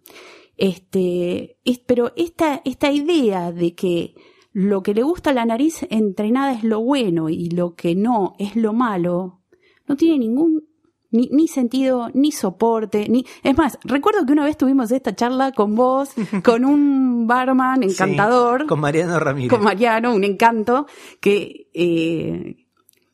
Este, 0.57 1.59
es- 1.65 1.81
pero 1.81 2.13
esta, 2.17 2.63
esta 2.65 2.91
idea 2.91 3.53
de 3.53 3.75
que 3.75 4.15
lo 4.61 4.83
que 4.83 4.93
le 4.93 5.03
gusta 5.05 5.31
a 5.31 5.35
la 5.35 5.45
nariz 5.45 5.87
entrenada 5.89 6.53
es 6.53 6.65
lo 6.65 6.81
bueno 6.81 7.29
y 7.29 7.49
lo 7.51 7.75
que 7.77 7.95
no 7.95 8.35
es 8.41 8.57
lo 8.57 8.73
malo, 8.73 9.41
no 9.87 9.95
tiene 9.97 10.19
ningún 10.19 10.65
ni, 11.11 11.29
ni 11.33 11.47
sentido, 11.49 12.11
ni 12.13 12.33
soporte, 12.33 13.09
ni. 13.09 13.25
Es 13.45 13.57
más, 13.57 13.79
recuerdo 13.85 14.27
que 14.27 14.33
una 14.33 14.45
vez 14.45 14.57
tuvimos 14.59 14.91
esta 14.91 15.15
charla 15.15 15.53
con 15.53 15.75
vos, 15.77 16.11
con 16.45 16.65
un 16.65 17.27
barman 17.29 17.83
encantador, 17.85 18.63
Sí, 18.63 18.67
con 18.67 18.81
Mariano 18.81 19.19
Ramírez. 19.21 19.51
con 19.51 19.63
Mariano, 19.63 20.13
un 20.15 20.25
encanto, 20.25 20.87
que, 21.21 21.71
eh, 21.73 22.67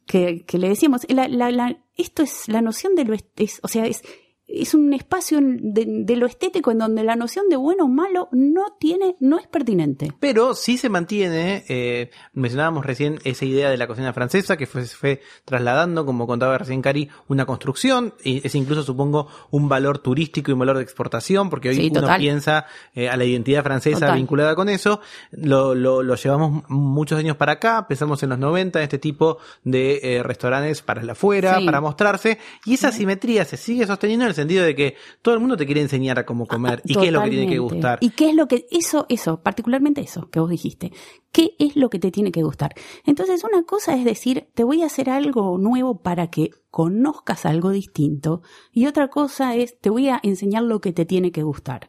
que, 0.07 0.45
que 0.47 0.59
le 0.59 0.69
decíamos, 0.71 1.03
la, 1.09 1.29
la, 1.29 1.51
la- 1.51 1.77
esto 1.97 2.23
es 2.23 2.49
la 2.49 2.63
noción 2.63 2.95
de 2.97 3.05
lo, 3.05 3.15
es- 3.15 3.61
o 3.63 3.69
sea, 3.69 3.87
es, 3.87 4.03
es 4.47 4.75
un 4.75 4.93
espacio 4.93 5.41
de, 5.43 5.87
de 6.05 6.17
lo 6.17 6.27
estético 6.27 6.71
en 6.71 6.79
donde 6.79 7.03
la 7.03 7.17
noción 7.17 7.49
de 7.49 7.57
bueno 7.57 7.85
o 7.85 7.89
malo 7.89 8.29
no 8.33 8.77
tiene, 8.79 9.17
no 9.21 9.39
es 9.39 9.47
pertinente. 9.47 10.13
Pero 10.21 10.55
sí 10.55 10.77
se 10.77 10.89
mantiene, 10.89 11.65
eh, 11.69 12.11
mencionábamos 12.35 12.85
recién 12.85 13.19
esa 13.25 13.45
idea 13.47 13.71
de 13.71 13.77
la 13.79 13.87
cocina 13.87 14.13
francesa 14.13 14.57
que 14.57 14.67
fue, 14.67 14.85
se 14.85 14.97
fue 14.97 15.21
trasladando, 15.45 16.05
como 16.05 16.27
contaba 16.27 16.59
recién 16.59 16.83
Cari, 16.83 17.09
una 17.29 17.47
construcción, 17.47 18.15
y 18.23 18.47
es 18.47 18.55
incluso 18.55 18.83
supongo 18.83 19.29
un 19.51 19.69
valor 19.69 19.99
turístico 19.99 20.51
y 20.51 20.55
un 20.55 20.61
valor 20.61 20.77
de 20.77 20.83
exportación, 20.83 21.49
porque 21.51 21.71
hoy 21.71 21.77
Sí, 21.77 21.91
uno 21.95 22.07
piensa 22.19 22.67
eh, 22.95 23.09
a 23.09 23.17
la 23.17 23.25
identidad 23.25 23.63
francesa 23.65 24.01
Total. 24.01 24.17
vinculada 24.17 24.55
con 24.55 24.69
eso, 24.69 25.01
lo, 25.33 25.75
lo, 25.75 26.03
lo 26.03 26.15
llevamos 26.17 26.65
muchos 26.69 27.19
años 27.19 27.37
para 27.37 27.53
acá, 27.53 27.87
pensamos 27.89 28.23
en 28.23 28.29
los 28.31 28.39
90, 28.39 28.83
este 28.83 28.99
tipo 28.99 29.39
de 29.65 30.01
eh, 30.03 30.23
restaurantes 30.23 30.83
para 30.83 31.01
el 31.01 31.11
afuera, 31.11 31.59
Sí. 31.59 31.65
para 31.65 31.81
mostrarse, 31.81 32.39
y 32.67 32.75
esa 32.75 32.93
simetría 32.93 33.45
se 33.45 33.57
sigue 33.57 33.87
sosteniendo 33.87 34.25
en 34.25 34.29
el 34.31 34.34
sentido 34.35 34.65
de 34.65 34.75
que 34.75 34.97
todo 35.23 35.35
el 35.35 35.41
mundo 35.41 35.57
te 35.57 35.67
quiere 35.67 35.81
enseñar 35.81 36.19
a 36.19 36.27
cómo 36.27 36.47
comer 36.47 36.83
y 36.85 36.95
qué 36.95 37.07
es 37.07 37.13
lo 37.13 37.23
que 37.23 37.31
tiene 37.31 37.49
que 37.49 37.59
gustar. 37.59 37.99
Y 38.01 38.11
qué 38.11 38.31
es 38.31 38.35
lo 38.35 38.49
que, 38.49 38.67
eso, 38.71 39.07
eso, 39.09 39.43
particularmente 39.43 40.01
eso 40.01 40.31
que 40.31 40.41
vos 40.41 40.51
dijiste. 40.51 40.93
¿Qué 41.33 41.55
es 41.59 41.77
lo 41.77 41.91
que 41.91 41.99
te 41.99 42.11
tiene 42.11 42.31
que 42.31 42.43
gustar? 42.43 42.75
Entonces, 43.05 43.43
una 43.45 43.65
cosa 43.65 43.97
es 43.97 44.05
decir, 44.05 44.49
te 44.55 44.65
voy 44.65 44.83
a 44.83 44.87
hacer 44.87 45.11
algo 45.11 45.59
nuevo 45.59 46.01
para 46.03 46.29
que 46.29 46.51
conozcas 46.71 47.47
algo 47.47 47.71
distinto. 47.71 48.43
Y 48.73 48.87
otra 48.87 49.09
cosa 49.09 49.55
es, 49.55 49.79
te 49.81 49.91
voy 49.91 50.09
a 50.09 50.21
enseñar 50.23 50.63
lo 50.63 50.81
que 50.81 50.93
te 50.93 51.05
tiene 51.05 51.33
que 51.33 51.43
gustar. 51.43 51.89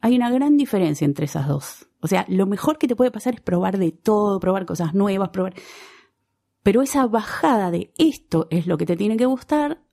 Hay 0.00 0.16
una 0.16 0.30
gran 0.30 0.56
diferencia 0.56 1.04
entre 1.04 1.26
esas 1.26 1.48
dos. 1.48 1.88
O 2.00 2.06
sea, 2.06 2.26
lo 2.28 2.46
mejor 2.46 2.76
que 2.76 2.86
te 2.86 2.96
puede 2.96 3.10
pasar 3.10 3.34
es 3.34 3.40
probar 3.40 3.78
de 3.78 3.90
todo, 3.90 4.38
probar 4.40 4.66
cosas 4.66 4.94
nuevas, 4.94 5.30
probar. 5.30 5.54
Pero 6.62 6.80
esa 6.82 7.06
bajada 7.06 7.70
de 7.70 7.92
esto 7.98 8.46
es 8.50 8.66
lo 8.66 8.78
que 8.78 8.86
te 8.86 8.96
tiene 8.96 9.18
que 9.18 9.26
gustar, 9.26 9.83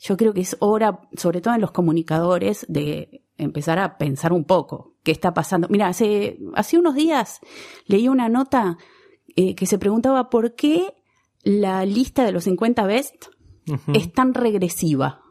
yo 0.00 0.16
creo 0.16 0.32
que 0.32 0.40
es 0.40 0.56
hora, 0.60 1.00
sobre 1.16 1.40
todo 1.40 1.54
en 1.54 1.60
los 1.60 1.72
comunicadores, 1.72 2.64
de 2.68 3.22
empezar 3.38 3.78
a 3.78 3.98
pensar 3.98 4.32
un 4.32 4.44
poco 4.44 4.94
qué 5.02 5.12
está 5.12 5.34
pasando. 5.34 5.68
Mira, 5.68 5.88
hace, 5.88 6.38
hace 6.54 6.78
unos 6.78 6.94
días 6.94 7.40
leí 7.86 8.08
una 8.08 8.28
nota 8.28 8.78
eh, 9.36 9.54
que 9.54 9.66
se 9.66 9.78
preguntaba 9.78 10.30
por 10.30 10.54
qué 10.54 10.94
la 11.42 11.84
lista 11.84 12.24
de 12.24 12.32
los 12.32 12.44
50 12.44 12.86
best 12.86 13.26
es 13.92 14.12
tan 14.12 14.32
regresiva 14.32 15.25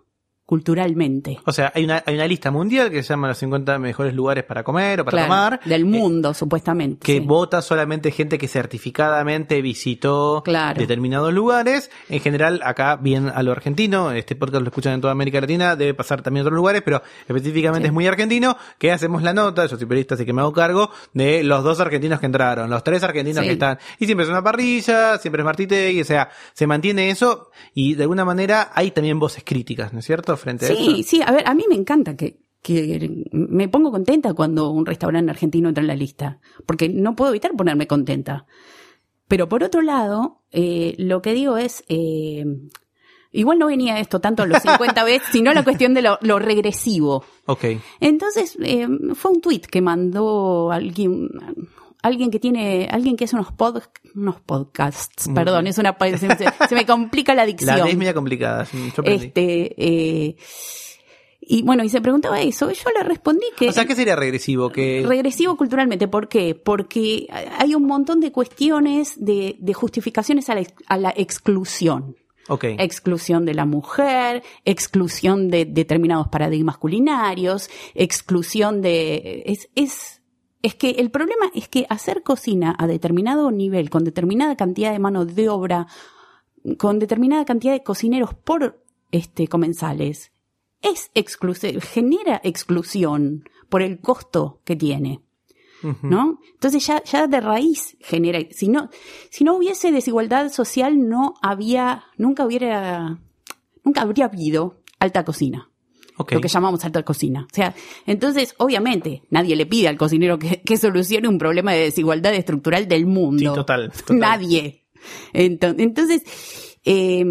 culturalmente. 0.45 1.39
O 1.45 1.51
sea, 1.51 1.71
hay 1.75 1.83
una, 1.85 2.03
hay 2.05 2.15
una 2.15 2.27
lista 2.27 2.51
mundial 2.51 2.89
que 2.91 3.01
se 3.03 3.09
llama 3.09 3.27
los 3.29 3.37
50 3.37 3.79
mejores 3.79 4.13
lugares 4.13 4.43
para 4.43 4.63
comer 4.63 5.01
o 5.01 5.05
para 5.05 5.17
Claro, 5.17 5.27
tomar. 5.27 5.59
del 5.65 5.81
eh, 5.81 5.85
mundo, 5.85 6.33
supuestamente. 6.33 7.05
que 7.05 7.19
sí. 7.19 7.19
vota 7.19 7.61
solamente 7.61 8.11
gente 8.11 8.37
que 8.37 8.47
certificadamente 8.47 9.61
visitó 9.61 10.41
Claro. 10.45 10.79
determinados 10.79 11.33
lugares. 11.33 11.89
En 12.09 12.19
general, 12.19 12.61
acá, 12.63 12.95
bien 12.97 13.29
a 13.33 13.41
lo 13.43 13.51
argentino, 13.51 14.11
este 14.11 14.35
podcast 14.35 14.61
lo 14.61 14.69
escuchan 14.69 14.93
en 14.93 15.01
toda 15.01 15.11
América 15.11 15.41
Latina, 15.41 15.75
debe 15.75 15.93
pasar 15.93 16.21
también 16.21 16.41
en 16.41 16.47
otros 16.47 16.57
lugares, 16.57 16.81
pero 16.83 17.01
específicamente 17.27 17.85
Sí. 17.85 17.89
es 17.89 17.93
muy 17.93 18.07
argentino, 18.07 18.57
que 18.77 18.91
hacemos 18.91 19.23
la 19.23 19.33
nota, 19.33 19.65
yo 19.65 19.77
soy 19.77 19.85
periodista 19.87 20.15
así 20.15 20.25
que 20.25 20.33
me 20.33 20.41
hago 20.41 20.53
cargo, 20.53 20.89
de 21.13 21.43
los 21.43 21.63
dos 21.63 21.79
argentinos 21.79 22.19
que 22.19 22.25
entraron, 22.27 22.69
los 22.69 22.83
tres 22.83 23.03
argentinos 23.03 23.39
Sí. 23.41 23.47
que 23.47 23.53
están. 23.53 23.77
Y 23.99 24.05
siempre 24.05 24.23
es 24.25 24.29
una 24.29 24.43
parrilla, 24.43 25.17
siempre 25.17 25.41
es 25.41 25.45
Martite, 25.45 26.01
o 26.01 26.05
sea, 26.05 26.29
se 26.53 26.67
mantiene 26.67 27.09
eso, 27.09 27.49
y 27.73 27.95
de 27.95 28.03
alguna 28.03 28.25
manera 28.25 28.71
hay 28.73 28.91
también 28.91 29.19
voces 29.19 29.43
críticas, 29.45 29.91
¿no 29.93 29.99
es 29.99 30.05
cierto? 30.05 30.34
Frente 30.37 30.65
a 30.65 30.69
eso. 30.69 30.77
Sí, 30.77 31.03
sí, 31.03 31.21
a 31.25 31.31
ver, 31.31 31.47
a 31.47 31.53
mí 31.53 31.65
me 31.69 31.75
encanta 31.75 32.15
que, 32.15 32.39
que 32.61 33.25
me 33.31 33.69
pongo 33.69 33.91
contenta 33.91 34.33
cuando 34.33 34.69
un 34.71 34.85
restaurante 34.85 35.31
argentino 35.31 35.69
entra 35.69 35.81
en 35.81 35.87
la 35.87 35.95
lista, 35.95 36.39
porque 36.65 36.89
no 36.89 37.15
puedo 37.15 37.31
evitar 37.31 37.51
ponerme 37.55 37.87
contenta. 37.87 38.45
Pero 39.27 39.49
por 39.49 39.63
otro 39.63 39.81
lado, 39.81 40.43
eh, 40.51 40.95
lo 40.97 41.21
que 41.21 41.33
digo 41.33 41.57
es, 41.57 41.83
eh, 41.89 42.45
igual 43.31 43.59
no 43.59 43.67
venía 43.67 43.99
esto 43.99 44.19
tanto 44.19 44.43
en 44.43 44.49
los 44.49 44.61
50 44.63 45.03
veces, 45.03 45.27
sino 45.31 45.53
la 45.53 45.63
cuestión 45.63 45.93
de 45.93 46.01
lo, 46.01 46.17
lo 46.21 46.39
regresivo. 46.39 47.23
Ok. 47.45 47.65
Entonces, 47.99 48.57
eh, 48.61 48.87
fue 49.13 49.31
un 49.31 49.41
tweet 49.41 49.61
que 49.61 49.81
mandó 49.81 50.71
alguien, 50.71 51.29
alguien 52.05 52.31
que 52.31 52.39
tiene, 52.39 52.87
alguien 52.91 53.15
que 53.17 53.25
hace 53.25 53.35
unos, 53.35 53.51
pod, 53.51 53.81
unos 54.15 54.39
podcasts, 54.41 55.27
Muy 55.27 55.35
perdón, 55.35 55.67
es 55.67 55.77
una, 55.77 55.95
se, 55.99 56.17
se- 56.17 56.45
se 56.69 56.75
me 56.75 56.85
complica 56.85 57.33
la 57.35 57.45
dicción. 57.45 57.77
La 57.79 57.87
es 57.89 57.97
media 57.97 58.13
complicada, 58.13 58.65
yo 58.71 59.01
aprendí. 59.01 59.25
Este, 59.25 59.75
eh, 59.77 60.35
y 61.47 61.61
bueno, 61.61 61.83
y 61.83 61.89
se 61.89 62.01
preguntaba 62.01 62.41
eso. 62.41 62.71
y 62.71 62.73
Yo 62.73 62.89
le 62.97 63.03
respondí 63.03 63.45
que 63.55 63.69
O 63.69 63.71
sea, 63.71 63.85
¿qué 63.85 63.95
sería 63.95 64.15
regresivo? 64.15 64.71
Que 64.71 65.03
regresivo 65.07 65.55
culturalmente. 65.55 66.07
¿Por 66.07 66.27
qué? 66.27 66.55
Porque 66.55 67.27
hay 67.59 67.75
un 67.75 67.85
montón 67.85 68.19
de 68.19 68.31
cuestiones 68.31 69.13
de, 69.23 69.55
de 69.59 69.73
justificaciones 69.73 70.49
a 70.49 70.55
la, 70.55 70.63
a 70.87 70.97
la 70.97 71.13
exclusión. 71.15 72.15
Ok. 72.47 72.63
Exclusión 72.79 73.45
de 73.45 73.53
la 73.55 73.65
mujer, 73.65 74.43
exclusión 74.65 75.49
de 75.49 75.65
determinados 75.65 76.27
paradigmas 76.29 76.77
culinarios, 76.77 77.69
exclusión 77.95 78.81
de... 78.81 79.43
Es, 79.45 79.69
es, 79.75 80.14
es 80.65 80.73
que 80.73 80.89
el 80.89 81.11
problema 81.11 81.51
es 81.53 81.67
que 81.67 81.85
hacer 81.89 82.23
cocina 82.23 82.75
a 82.79 82.87
determinado 82.87 83.51
nivel, 83.51 83.91
con 83.91 84.03
determinada 84.03 84.55
cantidad 84.55 84.91
de 84.91 84.97
mano 84.97 85.23
de 85.23 85.47
obra, 85.47 85.85
con 86.79 86.97
determinada 86.97 87.45
cantidad 87.45 87.73
de 87.73 87.83
cocineros 87.83 88.33
por 88.33 88.83
este 89.11 89.47
comensales, 89.47 90.31
es 90.81 91.11
exclusivo, 91.13 91.79
genera 91.81 92.41
exclusión 92.43 93.47
por 93.69 93.83
el 93.83 93.99
costo 93.99 94.61
que 94.65 94.75
tiene. 94.75 95.21
¿no? 96.01 96.39
Entonces 96.53 96.83
ya, 96.87 97.03
ya 97.03 97.27
de 97.27 97.41
raíz 97.41 97.95
genera, 97.99 98.39
si 98.49 98.67
no, 98.67 98.89
si 99.29 99.43
no 99.43 99.57
hubiese 99.57 99.91
desigualdad 99.91 100.49
social, 100.51 101.07
no 101.07 101.35
había, 101.43 102.05
nunca 102.17 102.43
hubiera, 102.43 103.19
nunca 103.83 104.01
habría 104.01 104.25
habido 104.25 104.81
alta 104.97 105.23
cocina. 105.23 105.69
Lo 106.35 106.41
que 106.41 106.47
llamamos 106.47 106.83
alta 106.85 107.03
cocina. 107.03 107.45
O 107.51 107.55
sea, 107.55 107.75
entonces, 108.05 108.55
obviamente, 108.57 109.23
nadie 109.29 109.55
le 109.55 109.65
pide 109.65 109.87
al 109.89 109.97
cocinero 109.97 110.39
que, 110.39 110.61
que 110.61 110.77
solucione 110.77 111.27
un 111.27 111.37
problema 111.37 111.73
de 111.73 111.81
desigualdad 111.81 112.33
estructural 112.33 112.87
del 112.87 113.05
mundo. 113.05 113.39
Sí, 113.39 113.45
total, 113.45 113.91
total. 113.91 114.19
Nadie. 114.19 114.83
Ento- 115.33 115.75
Entonces, 115.77 116.23
eh, 116.85 117.25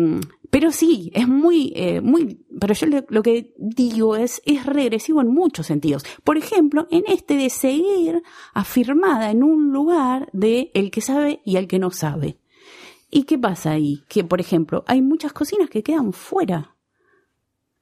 Pero 0.51 0.71
sí, 0.71 1.11
es 1.15 1.27
muy, 1.27 1.73
eh, 1.75 2.01
muy, 2.01 2.39
pero 2.61 2.75
yo 2.75 2.87
lo, 2.87 3.05
lo 3.09 3.23
que 3.25 3.53
digo 3.59 4.15
es, 4.15 4.41
es 4.45 4.65
regresivo 4.67 5.21
en 5.21 5.27
muchos 5.29 5.67
sentidos. 5.67 6.05
Por 6.23 6.37
ejemplo, 6.39 6.87
en 6.93 7.03
este 7.09 7.35
de 7.37 7.51
seguir 7.51 8.23
afirmada 8.53 9.31
en 9.33 9.43
un 9.43 9.73
lugar 9.73 10.29
de 10.33 10.71
el 10.75 10.91
que 10.93 11.01
sabe 11.01 11.41
y 11.45 11.57
el 11.57 11.67
que 11.67 11.81
no 11.81 11.91
sabe. 11.91 12.37
¿Y 13.11 13.25
qué 13.25 13.37
pasa 13.39 13.73
ahí? 13.73 14.03
Que, 14.09 14.23
por 14.25 14.41
ejemplo, 14.41 14.85
hay 14.87 15.03
muchas 15.03 15.33
cocinas 15.33 15.69
que 15.71 15.83
quedan 15.83 16.13
fuera. 16.13 16.74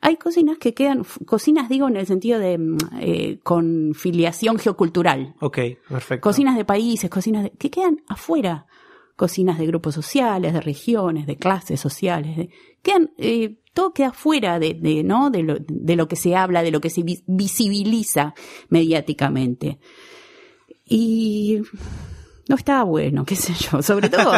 Hay 0.05 0.17
cocinas 0.17 0.59
que 0.59 0.75
quedan, 0.75 1.05
cocinas 1.27 1.69
digo 1.69 1.87
en 1.89 1.97
el 1.97 2.07
sentido 2.07 2.39
de 2.39 2.59
mm, 2.59 2.77
eh, 3.01 3.39
con 3.43 3.93
filiación 3.95 4.59
geocultural. 4.59 5.35
Ok, 5.41 5.59
perfecto. 5.89 6.23
Cocinas 6.29 6.57
de 6.57 6.65
países, 6.65 7.09
cocinas 7.09 7.45
de- 7.45 7.51
que 7.53 7.71
quedan 7.71 8.03
afuera. 8.09 8.67
Cocinas 9.17 9.59
de 9.59 9.67
grupos 9.67 9.95
sociales, 9.95 10.53
de 10.53 10.61
regiones, 10.61 11.27
de 11.27 11.37
clases 11.37 11.81
sociales. 11.81 12.37
de- 12.37 12.51
quedan, 12.83 13.13
eh, 13.17 13.59
todo 13.75 13.93
queda 13.95 14.13
fuera 14.13 14.59
de, 14.59 14.75
de, 14.75 15.05
¿no? 15.05 15.31
de, 15.31 15.43
lo, 15.45 15.55
de 15.69 15.97
lo 15.97 16.09
que 16.09 16.17
se 16.17 16.35
habla, 16.35 16.63
de 16.63 16.71
lo 16.73 16.81
que 16.81 16.91
se 16.91 17.03
vi- 17.03 17.23
visibiliza 17.27 18.35
mediáticamente. 18.71 19.79
Y 20.85 21.61
no 22.53 22.57
está 22.59 22.83
bueno, 22.85 23.25
qué 23.25 23.35
sé 23.35 23.55
yo. 23.55 23.81
Sobre 23.83 24.09
todo, 24.11 24.31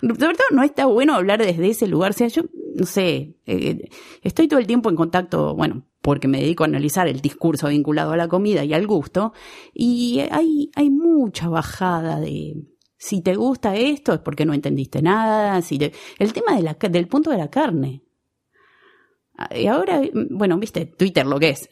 sobre 0.00 0.16
todo 0.34 0.46
no 0.52 0.62
está 0.62 0.86
bueno 0.86 1.14
hablar 1.14 1.38
desde 1.44 1.68
ese 1.68 1.86
lugar. 1.86 2.10
O 2.10 2.14
sea, 2.14 2.28
yo, 2.28 2.42
no 2.74 2.86
sé, 2.86 3.36
eh, 3.46 3.90
estoy 4.22 4.48
todo 4.48 4.58
el 4.58 4.66
tiempo 4.66 4.88
en 4.88 4.96
contacto, 4.96 5.54
bueno, 5.54 5.84
porque 6.00 6.28
me 6.28 6.40
dedico 6.40 6.64
a 6.64 6.66
analizar 6.66 7.06
el 7.08 7.20
discurso 7.20 7.68
vinculado 7.68 8.12
a 8.12 8.16
la 8.16 8.26
comida 8.28 8.64
y 8.64 8.72
al 8.72 8.86
gusto, 8.86 9.32
y 9.74 10.20
hay, 10.30 10.70
hay 10.74 10.88
mucha 10.90 11.48
bajada 11.48 12.18
de 12.20 12.54
si 12.96 13.20
te 13.20 13.34
gusta 13.36 13.76
esto 13.76 14.12
es 14.14 14.20
porque 14.20 14.44
no 14.46 14.54
entendiste 14.54 15.02
nada, 15.02 15.60
si 15.62 15.78
te- 15.78 15.92
el 16.18 16.32
tema 16.32 16.56
de 16.56 16.62
la, 16.62 16.74
del 16.74 17.06
punto 17.06 17.30
de 17.30 17.38
la 17.38 17.48
carne. 17.50 18.02
Ah, 19.40 19.48
Y 19.56 19.68
ahora, 19.68 20.00
bueno, 20.30 20.58
viste, 20.58 20.84
Twitter 20.86 21.24
lo 21.24 21.38
que 21.38 21.50
es. 21.50 21.68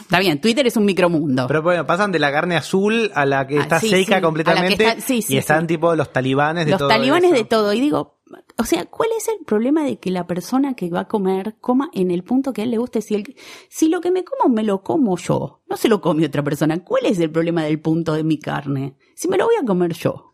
Está 0.00 0.18
bien, 0.18 0.40
Twitter 0.40 0.66
es 0.66 0.76
un 0.76 0.84
micromundo. 0.84 1.46
Pero 1.46 1.62
bueno, 1.62 1.86
pasan 1.86 2.10
de 2.10 2.18
la 2.18 2.32
carne 2.32 2.56
azul 2.56 3.12
a 3.14 3.24
la 3.24 3.46
que 3.46 3.58
Ah, 3.58 3.62
está 3.62 3.78
sí, 3.80 3.88
seca 3.90 4.16
sí, 4.16 4.22
completamente 4.22 4.84
está- 4.84 5.00
sí, 5.00 5.22
sí, 5.22 5.34
y 5.34 5.38
están 5.38 5.66
tipo 5.68 5.94
los 5.94 6.12
talibanes 6.12 6.64
de 6.64 6.72
los 6.72 6.78
todo 6.78 6.88
talibanes 6.88 7.30
eso. 7.30 7.34
de 7.36 7.44
todo. 7.44 7.72
Y 7.72 7.80
digo, 7.80 8.18
o 8.58 8.64
sea, 8.64 8.86
¿cuál 8.86 9.08
es 9.16 9.28
el 9.28 9.44
problema 9.44 9.84
de 9.84 9.98
que 10.00 10.10
la 10.10 10.26
persona 10.26 10.74
que 10.74 10.90
va 10.90 11.00
a 11.02 11.08
comer 11.08 11.56
coma 11.60 11.90
en 11.92 12.10
el 12.10 12.24
punto 12.24 12.52
que 12.52 12.62
a 12.62 12.64
él 12.64 12.72
le 12.72 12.78
guste? 12.78 13.02
Si, 13.02 13.14
el- 13.14 13.36
si 13.68 13.88
lo 13.88 14.00
que 14.00 14.10
me 14.10 14.24
como 14.24 14.52
me 14.52 14.64
lo 14.64 14.82
como 14.82 15.16
yo, 15.16 15.60
no 15.68 15.76
se 15.76 15.88
lo 15.88 16.00
come 16.00 16.26
otra 16.26 16.42
persona, 16.42 16.82
¿cuál 16.82 17.06
es 17.06 17.20
el 17.20 17.30
problema 17.30 17.62
del 17.62 17.78
punto 17.80 18.14
de 18.14 18.24
mi 18.24 18.38
carne? 18.40 18.96
Si 19.14 19.28
me 19.28 19.36
lo 19.36 19.44
voy 19.46 19.54
a 19.62 19.64
comer 19.64 19.92
yo. 19.94 20.29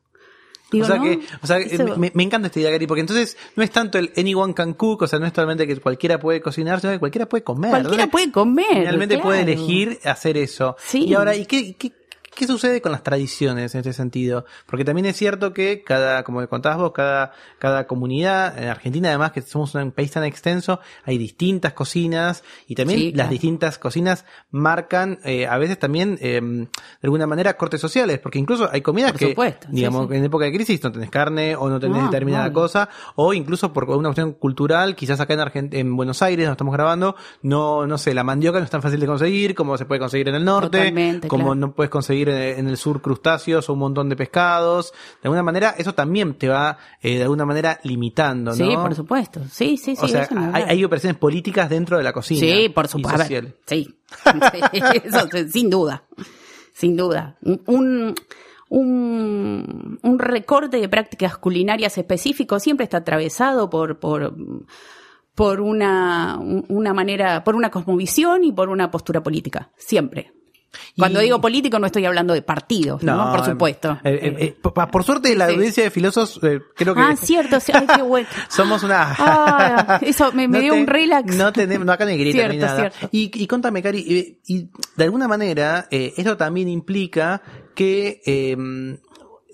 Digo, 0.76 0.84
o 0.84 0.88
sea 0.88 0.96
¿no? 0.96 1.04
que, 1.04 1.20
o 1.42 1.46
sea, 1.46 1.58
Eso- 1.58 1.96
me, 1.96 2.10
me 2.14 2.22
encanta 2.22 2.46
esta 2.48 2.60
idea, 2.60 2.70
Gary, 2.70 2.86
porque 2.86 3.00
entonces 3.00 3.36
no 3.56 3.62
es 3.62 3.70
tanto 3.70 3.98
el 3.98 4.12
anyone 4.16 4.54
can 4.54 4.74
cook, 4.74 5.02
o 5.02 5.06
sea, 5.06 5.18
no 5.18 5.26
es 5.26 5.32
solamente 5.34 5.66
que 5.66 5.76
cualquiera 5.80 6.18
puede 6.18 6.40
cocinar, 6.40 6.80
sino 6.80 6.92
que 6.92 6.98
cualquiera 6.98 7.26
puede 7.26 7.44
comer. 7.44 7.70
cualquiera 7.70 8.04
¿no? 8.06 8.10
puede 8.10 8.30
comer. 8.30 8.66
Finalmente 8.70 9.18
puede 9.18 9.44
claro. 9.44 9.52
elegir 9.52 9.98
hacer 10.04 10.36
eso. 10.36 10.76
Sí. 10.84 11.04
Y 11.04 11.14
ahora, 11.14 11.34
¿y 11.36 11.46
qué, 11.46 11.74
qué, 11.74 11.92
qué 12.36 12.46
sucede 12.46 12.80
con 12.80 12.92
las 12.92 13.02
tradiciones 13.02 13.74
en 13.74 13.80
este 13.80 13.92
sentido? 13.92 14.44
Porque 14.66 14.84
también 14.84 15.06
es 15.06 15.16
cierto 15.16 15.52
que 15.52 15.82
cada, 15.82 16.22
como 16.22 16.46
contabas 16.48 16.78
vos, 16.78 16.92
cada, 16.92 17.32
cada 17.58 17.88
comunidad, 17.88 18.56
en 18.62 18.68
Argentina 18.68 19.08
además 19.08 19.32
que 19.32 19.42
somos 19.42 19.74
un 19.74 19.90
país 19.90 20.12
tan 20.12 20.22
extenso, 20.22 20.78
hay 21.04 21.18
distintas 21.18 21.72
cocinas 21.72 22.44
y 22.68 22.76
también 22.76 23.00
Sí, 23.00 23.06
las 23.06 23.14
claro. 23.14 23.30
distintas 23.30 23.78
cocinas 23.78 24.24
marcan 24.50 25.18
eh, 25.24 25.46
a 25.46 25.58
veces 25.58 25.78
también 25.78 26.18
eh, 26.20 26.40
de 26.40 26.68
alguna 27.02 27.26
manera 27.26 27.56
cortes 27.56 27.80
sociales, 27.80 28.18
porque 28.20 28.38
incluso 28.38 28.68
hay 28.72 28.80
comidas 28.82 29.12
Por 29.12 29.18
que, 29.18 29.28
supuesto, 29.30 29.66
sí, 29.68 29.76
digamos, 29.76 30.08
sí. 30.08 30.14
en 30.16 30.24
época 30.24 30.44
de 30.44 30.52
crisis 30.52 30.82
no 30.84 30.92
tenés 30.92 31.10
carne 31.10 31.56
o 31.56 31.68
no 31.68 31.80
tenés 31.80 31.98
No, 31.98 32.04
determinada 32.04 32.46
no. 32.48 32.52
cosa, 32.52 32.88
o 33.16 33.34
incluso 33.34 33.72
por 33.72 33.84
una 33.90 34.10
cuestión 34.10 34.32
cultural, 34.34 34.94
quizás 34.94 35.18
acá 35.20 35.34
en 35.34 35.40
Argent 35.40 35.74
en 35.74 35.96
Buenos 35.96 36.22
Aires, 36.22 36.44
donde 36.46 36.52
estamos 36.54 36.74
grabando, 36.74 37.16
no, 37.42 37.86
no 37.86 37.98
sé, 37.98 38.14
la 38.14 38.22
mandioca 38.24 38.58
no 38.58 38.64
es 38.64 38.70
tan 38.70 38.82
fácil 38.82 39.00
de 39.00 39.06
conseguir 39.06 39.54
como 39.54 39.76
se 39.78 39.86
puede 39.86 39.98
conseguir 40.00 40.28
en 40.28 40.34
el 40.36 40.44
norte, 40.44 40.78
Totalmente, 40.78 41.28
como 41.28 41.44
claro. 41.46 41.54
no 41.56 41.72
puedes 41.74 41.90
conseguir 41.90 42.25
en, 42.28 42.58
en 42.60 42.68
el 42.68 42.76
sur 42.76 43.00
crustáceos 43.00 43.68
o 43.68 43.72
un 43.72 43.78
montón 43.78 44.08
de 44.08 44.16
pescados. 44.16 44.92
De 45.22 45.28
alguna 45.28 45.42
manera, 45.42 45.74
eso 45.78 45.94
también 45.94 46.34
te 46.34 46.48
va, 46.48 46.78
eh, 47.00 47.16
de 47.16 47.22
alguna 47.22 47.44
manera, 47.44 47.80
limitando, 47.82 48.50
¿no? 48.50 48.56
Sí, 48.56 48.76
por 48.76 48.94
supuesto. 48.94 49.40
Sí, 49.50 49.76
sí, 49.76 49.96
sí. 49.96 50.04
o 50.04 50.08
sea, 50.08 50.22
eso 50.22 50.34
ni 50.34 50.46
hay, 50.52 50.64
hay 50.68 50.84
operaciones 50.84 51.18
políticas 51.18 51.68
dentro 51.70 51.96
de 51.96 52.04
la 52.04 52.12
cocina. 52.12 52.40
Sí, 52.40 52.68
por 52.68 52.88
supuesto. 52.88 53.24
Sí. 53.66 53.92
Sí, 54.72 54.80
eso, 55.04 55.28
sin 55.50 55.68
duda. 55.68 56.04
Sin 56.72 56.96
duda. 56.96 57.36
Un, 57.42 58.14
un, 58.68 59.98
un 60.02 60.18
recorte 60.18 60.78
de 60.78 60.88
prácticas 60.88 61.36
culinarias 61.38 61.98
específicos 61.98 62.62
siempre 62.62 62.84
está 62.84 62.98
atravesado 62.98 63.68
por, 63.70 63.98
por, 63.98 64.34
por 65.34 65.60
una, 65.60 66.38
una 66.38 66.94
manera, 66.94 67.44
por 67.44 67.54
una 67.54 67.70
cosmovisión 67.70 68.44
y 68.44 68.52
por 68.52 68.68
una 68.68 68.90
postura 68.90 69.22
política. 69.22 69.70
Siempre. 69.76 70.32
Cuando 70.96 71.20
Y- 71.20 71.24
digo 71.24 71.40
político 71.40 71.78
no 71.78 71.86
estoy 71.86 72.04
hablando 72.06 72.34
de 72.34 72.42
partidos, 72.42 73.02
¿no? 73.02 73.30
por 73.32 73.44
supuesto. 73.44 73.98
eh, 74.04 74.18
eh, 74.22 74.56
eh, 74.64 74.70
por, 74.90 75.04
suerte, 75.04 75.34
la 75.36 75.48
Sí. 75.48 75.54
audiencia 75.54 75.84
de 75.84 75.90
filósofos, 75.90 76.40
eh, 76.42 76.60
creo 76.74 76.94
que. 76.94 77.00
ah, 77.00 77.14
cierto. 77.16 77.58
Ay, 77.72 77.86
qué 77.96 78.02
bueno. 78.02 78.28
Somos 78.48 78.82
una. 78.82 79.14
Ah, 79.28 79.98
eso 80.02 80.32
me, 80.32 80.48
me 80.48 80.58
No 80.58 80.62
dio 80.62 80.72
te- 80.74 80.80
un 80.80 80.86
relax. 80.86 81.36
No 81.36 81.52
tenemos, 81.52 81.86
no 81.86 81.92
acá 81.92 82.04
no 82.04 82.10
hay 82.10 82.18
grita, 82.18 82.38
Cierto, 82.38 82.66
nada. 82.66 82.76
cierto. 82.90 83.08
Y, 83.12 83.30
y 83.42 83.46
contame, 83.46 83.82
Cari, 83.82 84.38
y 84.46 84.68
de 84.96 85.04
alguna 85.04 85.28
manera, 85.28 85.86
eh, 85.90 86.14
esto 86.16 86.36
también 86.36 86.68
implica 86.68 87.42
que 87.74 88.22
eh, 88.24 88.56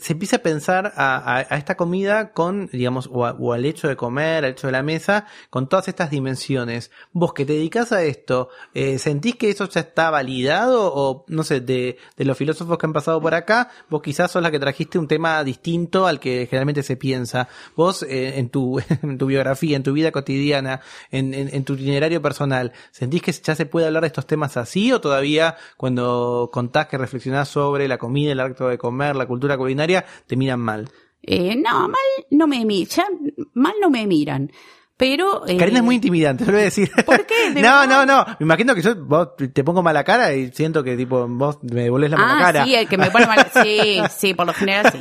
se 0.02 0.14
empieza 0.14 0.36
a 0.36 0.38
pensar 0.40 0.92
a, 0.96 1.42
esta 1.56 1.76
comida 1.76 2.32
con, 2.32 2.68
digamos, 2.72 3.08
o, 3.12 3.52
al 3.52 3.64
hecho 3.64 3.86
de 3.86 3.94
comer, 3.94 4.44
al 4.44 4.50
hecho 4.50 4.66
de 4.66 4.72
la 4.72 4.82
mesa, 4.82 5.26
con 5.48 5.68
todas 5.68 5.86
estas 5.86 6.10
dimensiones. 6.10 6.90
Vos 7.12 7.32
que 7.32 7.46
te 7.46 7.52
dedicas 7.52 7.92
a 7.92 8.02
esto, 8.02 8.48
eh, 8.74 8.98
¿sentís 8.98 9.36
que 9.36 9.48
eso 9.48 9.68
ya 9.68 9.80
está 9.80 10.10
validado? 10.10 10.92
O, 10.92 11.24
no 11.28 11.44
sé, 11.44 11.60
de, 11.60 11.98
los 12.16 12.36
filósofos 12.36 12.78
que 12.78 12.86
han 12.86 12.92
pasado 12.92 13.20
por 13.20 13.32
acá, 13.34 13.70
vos 13.88 14.02
quizás 14.02 14.32
sos 14.32 14.42
la 14.42 14.50
que 14.50 14.58
trajiste 14.58 14.98
un 14.98 15.06
tema 15.06 15.44
distinto 15.44 16.08
al 16.08 16.18
que 16.18 16.46
generalmente 16.50 16.82
se 16.82 16.96
piensa. 16.96 17.48
Vos, 17.76 18.02
eh, 18.02 18.38
en, 18.40 18.50
tu, 18.50 18.80
biografía, 19.26 19.76
en 19.76 19.84
tu 19.84 19.92
vida 19.92 20.10
cotidiana, 20.10 20.80
en, 21.12 21.32
en, 21.32 21.54
en 21.54 21.64
tu 21.64 21.74
itinerario 21.74 22.20
personal, 22.20 22.72
¿sentís 22.90 23.22
que 23.22 23.30
ya 23.30 23.54
se 23.54 23.66
puede 23.66 23.86
hablar 23.86 24.02
de 24.02 24.08
estos 24.08 24.26
temas 24.26 24.56
así? 24.56 24.92
¿O 24.92 25.00
todavía 25.00 25.56
cuando 25.76 26.50
contás 26.52 26.88
que 26.88 26.98
reflexionás 26.98 27.48
sobre 27.48 27.86
la 27.86 27.98
comida, 27.98 28.32
el 28.32 28.40
acto 28.40 28.66
de 28.66 28.78
comer, 28.78 29.14
la 29.14 29.26
cultura 29.26 29.56
culinaria, 29.56 29.91
te 30.26 30.36
miran 30.36 30.60
mal? 30.60 30.88
Eh, 31.22 31.54
no, 31.56 31.88
mal 31.88 32.00
no 32.30 32.46
me 32.46 32.64
miran, 32.64 33.06
mal 33.54 33.74
no 33.80 33.90
me 33.90 34.06
miran. 34.06 34.50
Pero. 34.96 35.46
eh, 35.48 35.56
Karina 35.56 35.78
es 35.78 35.84
muy 35.84 35.96
intimidante, 35.96 36.44
te 36.44 36.50
lo 36.50 36.56
voy 36.56 36.62
a 36.62 36.64
decir. 36.66 36.90
¿Por 37.06 37.26
qué? 37.26 37.50
¿De 37.54 37.62
no, 37.62 37.80
verdad? 37.80 37.88
no, 37.88 38.06
no. 38.06 38.24
Me 38.38 38.44
imagino 38.44 38.74
que 38.74 38.82
yo 38.82 38.94
vos 39.04 39.30
te 39.52 39.64
pongo 39.64 39.82
mala 39.82 40.04
cara 40.04 40.32
y 40.34 40.50
siento 40.52 40.84
que 40.84 40.96
tipo 40.96 41.26
vos 41.28 41.58
me 41.62 41.82
devolvés 41.84 42.10
la 42.10 42.16
mala 42.18 42.38
Ah, 42.38 42.40
cara. 42.52 42.64
sí, 42.64 42.74
el 42.74 42.86
que 42.88 42.98
me 42.98 43.10
pone 43.10 43.26
mal. 43.26 43.46
Sí, 43.62 44.00
sí, 44.16 44.34
por 44.34 44.46
lo 44.46 44.52
general 44.52 44.92
sí. 44.92 44.98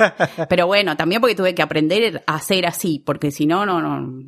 Pero 0.50 0.66
bueno, 0.68 0.96
también 0.98 1.22
porque 1.22 1.36
tuve 1.36 1.54
que 1.54 1.62
aprender 1.62 2.24
a 2.26 2.36
hacer 2.36 2.66
así, 2.66 3.00
porque 3.06 3.32
si 3.32 3.46
no, 3.46 3.66
no, 3.66 3.80
no. 3.82 4.24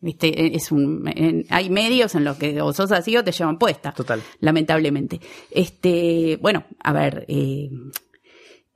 Viste, 0.00 0.54
es 0.54 0.70
un, 0.70 1.10
en- 1.12 1.44
hay 1.50 1.70
medios 1.70 2.14
en 2.14 2.22
los 2.24 2.36
que 2.36 2.60
o 2.62 2.72
sos 2.72 2.92
así 2.92 3.16
o 3.16 3.24
te 3.24 3.32
llevan 3.32 3.58
puesta. 3.58 3.90
Total. 3.92 4.22
Lamentablemente. 4.38 5.20
Este, 5.50 6.38
bueno, 6.40 6.64
a 6.84 6.92
ver, 6.92 7.24
eh, 7.26 7.68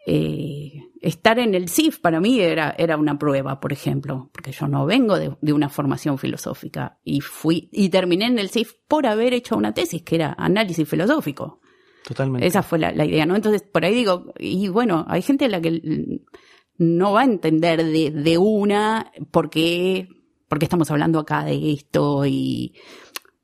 eh, 0.06 0.72
estar 1.02 1.38
en 1.38 1.54
el 1.54 1.68
CIF 1.68 1.98
para 1.98 2.20
mí 2.20 2.40
era, 2.40 2.74
era 2.78 2.96
una 2.96 3.18
prueba, 3.18 3.60
por 3.60 3.72
ejemplo, 3.72 4.30
porque 4.32 4.52
yo 4.52 4.68
no 4.68 4.86
vengo 4.86 5.18
de, 5.18 5.36
de 5.40 5.52
una 5.52 5.68
formación 5.68 6.16
filosófica 6.16 6.98
y 7.04 7.20
fui, 7.20 7.68
y 7.72 7.88
terminé 7.90 8.26
en 8.26 8.38
el 8.38 8.48
CIF 8.48 8.74
por 8.88 9.06
haber 9.06 9.34
hecho 9.34 9.56
una 9.56 9.74
tesis 9.74 10.02
que 10.02 10.14
era 10.14 10.34
análisis 10.38 10.88
filosófico. 10.88 11.60
Totalmente. 12.04 12.46
Esa 12.46 12.62
fue 12.62 12.78
la, 12.78 12.92
la 12.92 13.04
idea, 13.04 13.26
¿no? 13.26 13.36
Entonces, 13.36 13.62
por 13.62 13.84
ahí 13.84 13.94
digo, 13.94 14.32
y 14.38 14.68
bueno, 14.68 15.04
hay 15.08 15.22
gente 15.22 15.44
a 15.44 15.48
la 15.48 15.60
que 15.60 16.20
no 16.78 17.12
va 17.12 17.22
a 17.22 17.24
entender 17.24 17.84
de, 17.84 18.10
de 18.10 18.38
una 18.38 19.12
por 19.30 19.50
qué, 19.50 20.08
porque 20.48 20.66
estamos 20.66 20.90
hablando 20.90 21.18
acá 21.18 21.44
de 21.44 21.72
esto 21.72 22.24
y 22.26 22.74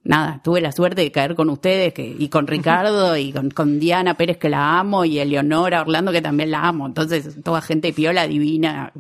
nada, 0.09 0.40
tuve 0.42 0.61
la 0.61 0.73
suerte 0.73 1.03
de 1.03 1.12
caer 1.12 1.37
con 1.37 1.49
ustedes 1.51 1.92
que, 1.94 2.05
y 2.18 2.29
con 2.29 2.49
Ricardo 2.49 3.16
y 3.25 3.33
con, 3.33 3.51
con 3.51 3.79
Diana 3.79 4.14
Pérez 4.14 4.38
que 4.38 4.49
la 4.49 4.81
amo 4.81 5.05
y 5.05 5.21
Eleonora 5.21 5.83
Orlando 5.83 6.11
que 6.11 6.21
también 6.23 6.51
la 6.51 6.66
amo. 6.66 6.87
Entonces, 6.87 7.37
toda 7.44 7.61
gente 7.61 7.92
piola, 7.92 8.27
divina. 8.27 8.92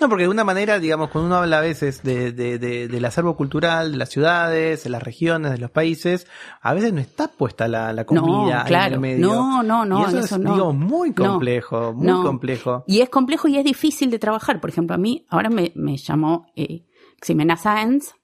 No, 0.00 0.08
porque 0.08 0.24
de 0.24 0.30
una 0.30 0.44
manera, 0.44 0.78
digamos, 0.78 1.10
cuando 1.10 1.26
uno 1.26 1.36
habla 1.36 1.58
a 1.58 1.60
veces 1.60 2.02
de, 2.02 2.32
de, 2.32 2.58
de- 2.58 2.88
del 2.88 3.04
acervo 3.04 3.36
cultural 3.36 3.92
de 3.92 3.98
las 3.98 4.08
ciudades, 4.08 4.82
de 4.84 4.88
las 4.88 5.02
regiones, 5.02 5.52
de 5.52 5.58
los 5.58 5.70
países, 5.70 6.26
a 6.62 6.72
veces 6.72 6.94
no 6.94 7.00
está 7.00 7.28
puesta 7.28 7.68
la, 7.68 7.92
la 7.92 8.06
comida 8.06 8.64
No, 8.64 8.66
en 8.66 8.92
el 8.94 8.98
medio. 9.00 9.26
No, 9.26 9.62
no, 9.62 9.84
no, 9.84 10.00
Y 10.00 10.04
eso 10.04 10.18
es, 10.20 10.38
no. 10.38 10.54
digo, 10.54 10.72
muy 10.72 11.10
No, 11.10 11.14
complejo, 11.32 11.92
muy 11.92 12.22
complejo. 12.22 12.82
Y 12.86 13.00
es 13.02 13.10
complejo 13.10 13.46
y 13.48 13.58
es 13.58 13.64
difícil 13.64 14.10
de 14.10 14.18
trabajar. 14.18 14.58
Por 14.58 14.70
ejemplo, 14.70 14.94
a 14.94 14.98
mí 14.98 15.26
ahora 15.28 15.50
me, 15.50 15.70
me 15.74 15.98
llamó 15.98 16.46
eh, 16.56 16.86
Ximena 17.22 17.58
Sáenz 17.58 18.14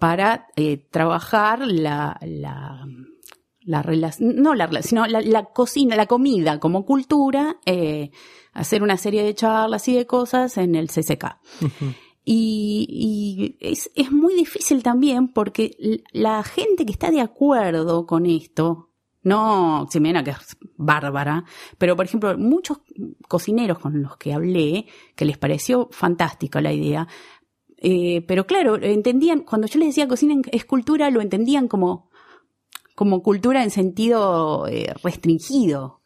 para 0.00 0.48
eh, 0.56 0.78
trabajar 0.90 1.60
la, 1.60 2.18
la, 2.22 2.86
la 3.60 3.82
relación, 3.82 4.34
no 4.36 4.54
la 4.54 4.66
relación, 4.66 5.12
la, 5.12 5.20
la 5.20 5.44
cocina, 5.44 5.94
la 5.94 6.06
comida 6.06 6.58
como 6.58 6.84
cultura, 6.84 7.58
eh, 7.66 8.10
hacer 8.52 8.82
una 8.82 8.96
serie 8.96 9.22
de 9.22 9.34
charlas 9.34 9.86
y 9.88 9.94
de 9.94 10.06
cosas 10.06 10.56
en 10.56 10.74
el 10.74 10.88
CCK. 10.88 11.36
Y, 12.24 12.86
y 12.88 13.56
es, 13.60 13.90
es 13.94 14.10
muy 14.10 14.34
difícil 14.34 14.82
también 14.82 15.28
porque 15.28 15.76
la 16.12 16.42
gente 16.42 16.84
que 16.86 16.92
está 16.92 17.10
de 17.10 17.20
acuerdo 17.20 18.06
con 18.06 18.24
esto, 18.24 18.90
no 19.22 19.86
Ximena, 19.90 20.24
que 20.24 20.30
es 20.30 20.56
bárbara, 20.76 21.44
pero 21.76 21.94
por 21.94 22.06
ejemplo, 22.06 22.36
muchos 22.38 22.78
cocineros 23.28 23.78
con 23.78 24.00
los 24.02 24.16
que 24.16 24.32
hablé, 24.32 24.86
que 25.14 25.26
les 25.26 25.38
pareció 25.38 25.88
fantástica 25.92 26.60
la 26.60 26.72
idea, 26.72 27.06
eh, 27.80 28.22
pero 28.28 28.46
claro, 28.46 28.76
entendían, 28.76 29.40
cuando 29.40 29.66
yo 29.66 29.78
les 29.78 29.88
decía 29.88 30.06
cocina 30.08 30.34
es 30.52 30.64
cultura, 30.64 31.10
lo 31.10 31.20
entendían 31.20 31.66
como, 31.68 32.10
como 32.94 33.22
cultura 33.22 33.62
en 33.62 33.70
sentido 33.70 34.66
eh, 34.68 34.92
restringido. 35.02 35.98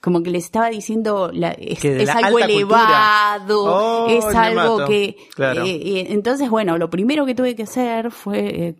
Como 0.00 0.22
que 0.22 0.30
les 0.30 0.44
estaba 0.44 0.68
diciendo, 0.68 1.30
la- 1.32 1.52
es, 1.52 1.82
la 1.82 2.12
algo 2.12 2.38
elevado, 2.38 3.64
Oh, 3.64 4.06
es 4.08 4.22
algo 4.34 4.84
que... 4.86 5.16
Claro. 5.34 5.64
eh, 5.64 5.70
eh, 5.82 6.06
entonces, 6.10 6.50
bueno, 6.50 6.76
lo 6.76 6.90
primero 6.90 7.24
que 7.24 7.34
tuve 7.34 7.54
que 7.56 7.62
hacer 7.62 8.10
fue 8.10 8.38
eh, 8.68 8.74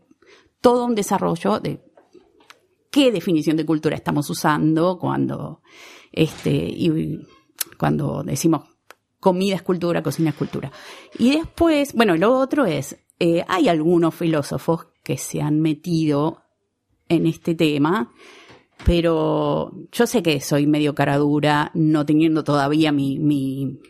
todo 0.61 0.85
un 0.85 0.95
desarrollo 0.95 1.61
de 1.61 1.81
qué 2.91 3.11
definición 3.11 3.57
de 3.57 3.65
cultura 3.65 3.97
estamos 3.97 4.29
usando 4.29 4.99
cuando, 4.99 5.63
este, 6.13 6.51
y 6.53 7.21
cuando 7.79 8.23
decimos 8.23 8.69
comida 9.25 9.57
es 9.57 9.63
cultura, 9.63 10.03
cocina 10.03 10.29
es 10.31 10.37
cultura. 10.37 10.71
Y 11.19 11.31
después, 11.39 11.95
bueno, 11.95 12.15
lo 12.15 12.39
otro 12.39 12.67
es, 12.67 12.99
eh, 13.19 13.43
hay 13.49 13.71
algunos 13.71 14.15
filósofos 14.15 14.89
que 15.03 15.17
se 15.17 15.41
han 15.41 15.61
metido 15.61 16.43
en 17.09 17.27
este 17.27 17.55
tema, 17.55 18.13
pero 18.85 19.73
yo 19.91 20.07
sé 20.07 20.23
que 20.23 20.43
soy 20.43 20.67
medio 20.67 20.95
cara 20.95 21.17
dura, 21.17 21.71
no 21.73 22.05
teniendo 22.05 22.45
todavía 22.45 22.93
mi, 22.93 23.19
mi, 23.19 23.81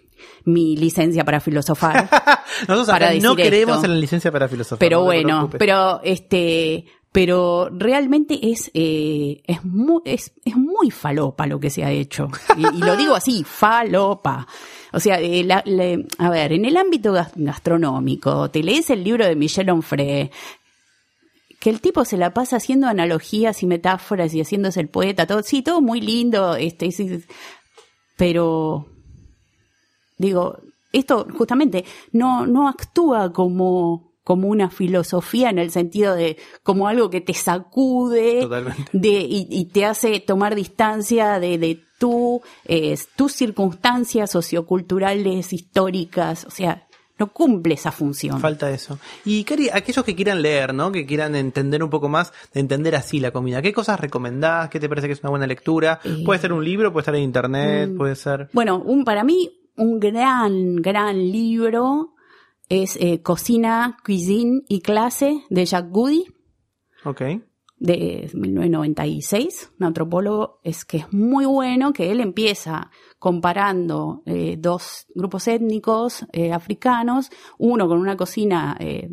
mi 0.44 0.76
licencia 0.76 1.24
para 1.24 1.40
filosofar. 1.40 2.08
Nosotros 2.68 2.86
para 2.86 3.12
no 3.14 3.34
creemos 3.34 3.78
esto. 3.78 3.86
en 3.86 3.94
la 3.94 3.98
licencia 3.98 4.30
para 4.30 4.46
filosofía. 4.46 4.78
pero 4.78 5.00
no 5.00 5.04
bueno, 5.06 5.50
pero 5.58 6.00
este, 6.04 6.84
pero 7.10 7.70
realmente 7.72 8.38
es, 8.40 8.70
eh, 8.72 9.42
es 9.44 9.64
muy, 9.64 10.00
es, 10.04 10.32
es 10.44 10.56
muy 10.56 10.92
falopa 10.92 11.48
lo 11.48 11.58
que 11.58 11.70
se 11.70 11.82
ha 11.82 11.90
hecho. 11.90 12.28
Y, 12.56 12.76
y 12.76 12.78
lo 12.78 12.96
digo 12.96 13.16
así, 13.16 13.42
falopa. 13.42 14.46
O 14.94 15.00
sea, 15.00 15.20
eh, 15.20 15.46
a 16.18 16.30
ver, 16.30 16.52
en 16.52 16.64
el 16.64 16.76
ámbito 16.76 17.12
gas- 17.12 17.32
gastronómico, 17.34 18.50
te 18.50 18.62
lees 18.62 18.90
el 18.90 19.02
libro 19.02 19.26
de 19.26 19.34
Michel 19.36 19.68
Onfray, 19.70 20.30
que 21.60 21.70
el 21.70 21.80
tipo 21.80 22.04
se 22.04 22.16
la 22.16 22.32
pasa 22.32 22.56
haciendo 22.56 22.86
analogías 22.86 23.62
y 23.62 23.66
metáforas 23.66 24.32
y 24.34 24.40
haciéndose 24.40 24.80
el 24.80 24.88
poeta, 24.88 25.26
todo, 25.26 25.42
sí, 25.42 25.62
todo 25.62 25.80
muy 25.80 26.00
lindo, 26.00 26.54
este, 26.56 26.90
pero 28.16 28.86
digo, 30.18 30.58
esto 30.92 31.26
justamente 31.36 31.84
no, 32.12 32.46
no 32.46 32.68
actúa 32.68 33.32
como, 33.32 34.12
como 34.24 34.48
una 34.48 34.70
filosofía 34.70 35.50
en 35.50 35.58
el 35.58 35.70
sentido 35.70 36.14
de 36.14 36.38
como 36.62 36.88
algo 36.88 37.10
que 37.10 37.20
te 37.20 37.34
sacude 37.34 38.40
Totalmente. 38.40 38.90
de, 38.92 39.20
y, 39.20 39.46
y 39.50 39.66
te 39.66 39.84
hace 39.84 40.18
tomar 40.20 40.54
distancia 40.54 41.38
de, 41.38 41.58
de 41.58 41.84
tu, 41.98 42.42
eh, 42.64 42.98
tus 43.16 43.32
circunstancias 43.32 44.30
socioculturales, 44.30 45.52
históricas, 45.52 46.44
o 46.46 46.50
sea, 46.50 46.86
no 47.18 47.32
cumple 47.32 47.74
esa 47.74 47.92
función. 47.92 48.40
Falta 48.40 48.70
eso. 48.70 48.98
Y 49.24 49.44
Cari, 49.44 49.68
aquellos 49.72 50.04
que 50.04 50.16
quieran 50.16 50.42
leer, 50.42 50.74
¿no? 50.74 50.90
Que 50.90 51.06
quieran 51.06 51.36
entender 51.36 51.82
un 51.84 51.90
poco 51.90 52.08
más, 52.08 52.32
de 52.52 52.60
entender 52.60 52.96
así 52.96 53.20
la 53.20 53.30
comida. 53.30 53.62
¿Qué 53.62 53.72
cosas 53.72 54.00
recomendás? 54.00 54.68
¿Qué 54.68 54.80
te 54.80 54.88
parece 54.88 55.06
que 55.06 55.12
es 55.12 55.20
una 55.20 55.30
buena 55.30 55.46
lectura? 55.46 56.00
Eh, 56.02 56.22
puede 56.24 56.40
ser 56.40 56.52
un 56.52 56.64
libro, 56.64 56.92
puede 56.92 57.02
estar 57.02 57.14
en 57.14 57.22
internet, 57.22 57.90
mm, 57.90 57.96
puede 57.96 58.16
ser. 58.16 58.48
Bueno, 58.52 58.78
un, 58.78 59.04
para 59.04 59.22
mí, 59.22 59.50
un 59.76 60.00
gran, 60.00 60.76
gran 60.76 61.16
libro 61.16 62.14
es 62.68 62.96
eh, 62.96 63.22
Cocina, 63.22 63.96
Cuisine 64.04 64.62
y 64.68 64.80
Clase 64.80 65.42
de 65.50 65.64
Jack 65.64 65.90
Goody. 65.90 66.24
Ok. 67.04 67.22
de 67.76 68.30
1996, 68.32 69.72
un 69.78 69.86
antropólogo, 69.86 70.60
es 70.62 70.86
que 70.86 70.98
es 70.98 71.12
muy 71.12 71.44
bueno 71.44 71.92
que 71.92 72.10
él 72.10 72.20
empieza 72.20 72.90
comparando 73.18 74.22
eh, 74.26 74.56
dos 74.58 75.06
grupos 75.14 75.48
étnicos 75.48 76.24
eh, 76.32 76.52
africanos, 76.52 77.30
uno 77.58 77.86
con 77.86 77.98
una 77.98 78.16
cocina 78.16 78.76
eh, 78.80 79.10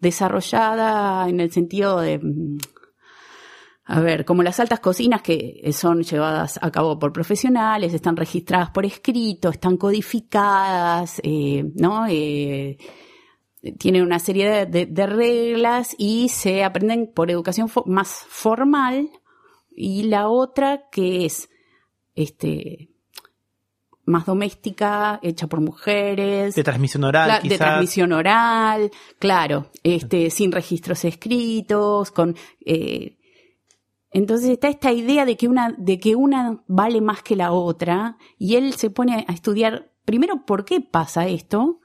desarrollada 0.00 1.28
en 1.28 1.40
el 1.40 1.52
sentido 1.52 2.00
de, 2.00 2.18
mm, 2.18 2.58
a 3.90 4.00
ver, 4.00 4.24
como 4.26 4.42
las 4.42 4.60
altas 4.60 4.80
cocinas 4.80 5.22
que 5.22 5.68
son 5.72 6.02
llevadas 6.02 6.58
a 6.62 6.70
cabo 6.70 6.98
por 6.98 7.12
profesionales, 7.12 7.94
están 7.94 8.16
registradas 8.16 8.68
por 8.70 8.84
escrito, 8.84 9.48
están 9.48 9.78
codificadas, 9.78 11.20
eh, 11.24 11.64
¿no? 11.74 12.06
Eh, 12.06 12.76
tienen 13.78 14.02
una 14.02 14.18
serie 14.18 14.48
de, 14.48 14.66
de- 14.66 14.86
de 14.86 15.06
reglas 15.06 15.94
y 15.98 16.28
se 16.28 16.62
aprenden 16.64 17.10
por 17.12 17.30
educación 17.30 17.68
fo- 17.68 17.86
más 17.86 18.08
formal. 18.28 19.08
Y 19.74 20.04
la 20.04 20.28
otra 20.28 20.88
que 20.92 21.24
es 21.24 21.48
este 22.14 22.90
más 24.04 24.24
doméstica 24.26 25.18
hecha 25.22 25.46
por 25.48 25.60
mujeres. 25.60 26.54
De 26.54 26.62
transmisión 26.64 27.04
oral, 27.04 27.42
de 27.42 27.58
transmisión 27.58 28.12
oral 28.12 28.90
claro 29.18 29.66
este 29.82 30.30
sin 30.30 30.50
registros 30.50 31.04
escritos 31.04 32.10
con 32.10 32.34
eh, 32.64 33.17
entonces 34.10 34.50
está 34.50 34.68
esta 34.68 34.92
idea 34.92 35.24
de 35.24 35.36
que 35.36 35.48
una 35.48 35.74
de 35.76 35.98
que 36.00 36.16
una 36.16 36.62
vale 36.66 37.00
más 37.00 37.22
que 37.22 37.36
la 37.36 37.52
otra 37.52 38.16
y 38.38 38.56
él 38.56 38.74
se 38.74 38.90
pone 38.90 39.24
a 39.28 39.32
estudiar 39.32 39.92
primero 40.04 40.46
por 40.46 40.64
qué 40.64 40.80
pasa 40.80 41.26
esto 41.28 41.80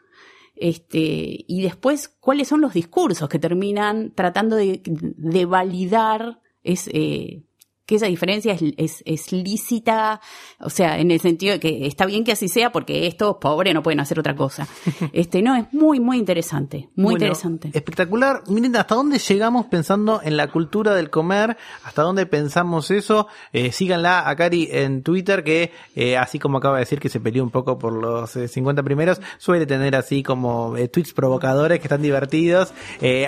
este, 0.55 1.45
y 1.47 1.61
después 1.61 2.07
cuáles 2.07 2.47
son 2.47 2.61
los 2.61 2.73
discursos 2.73 3.27
que 3.27 3.39
terminan 3.39 4.13
tratando 4.15 4.55
de, 4.55 4.81
de 4.85 5.45
validar 5.45 6.39
es, 6.63 6.87
eh, 6.93 7.43
que 7.93 7.97
esa 7.97 8.07
diferencia 8.07 8.53
es, 8.53 8.63
es, 8.77 9.03
es 9.05 9.31
lícita, 9.31 10.19
o 10.59 10.69
sea, 10.71 10.99
en 10.99 11.11
el 11.11 11.19
sentido 11.19 11.53
de 11.53 11.59
que 11.59 11.85
está 11.85 12.07
bien 12.07 12.23
que 12.23 12.31
así 12.31 12.47
sea 12.47 12.71
porque 12.71 13.05
estos 13.05 13.37
pobres 13.37 13.73
no 13.75 13.83
pueden 13.83 13.99
hacer 13.99 14.19
otra 14.19 14.35
cosa. 14.35 14.67
Este, 15.11 15.41
no, 15.41 15.55
es 15.55 15.71
muy, 15.73 15.99
muy 15.99 16.17
interesante, 16.17 16.89
muy 16.95 17.11
Bueno, 17.11 17.17
interesante. 17.17 17.69
Espectacular. 17.73 18.41
Miren, 18.47 18.75
¿hasta 18.75 18.95
dónde 18.95 19.19
llegamos 19.19 19.67
pensando 19.67 20.21
en 20.23 20.37
la 20.37 20.47
cultura 20.47 20.95
del 20.95 21.09
comer? 21.09 21.55
¿Hasta 21.83 22.01
dónde 22.01 22.25
pensamos 22.25 22.89
eso? 22.89 23.27
Eh, 23.51 23.71
síganla 23.71 24.27
a 24.27 24.35
Cari 24.35 24.69
en 24.71 25.03
Twitter, 25.03 25.43
que 25.43 25.71
eh, 25.95 26.17
así 26.17 26.39
como 26.39 26.57
acaba 26.57 26.77
de 26.77 26.81
decir 26.81 26.99
que 26.99 27.09
se 27.09 27.19
peleó 27.19 27.43
un 27.43 27.51
poco 27.51 27.77
por 27.77 27.93
los 27.93 28.35
eh, 28.35 28.47
50 28.47 28.81
primeros, 28.81 29.21
suele 29.37 29.65
tener 29.65 29.95
así 29.95 30.23
como 30.23 30.75
eh, 30.77 30.87
tweets 30.87 31.13
provocadores 31.13 31.79
que 31.79 31.85
están 31.85 32.01
divertidos. 32.01 32.73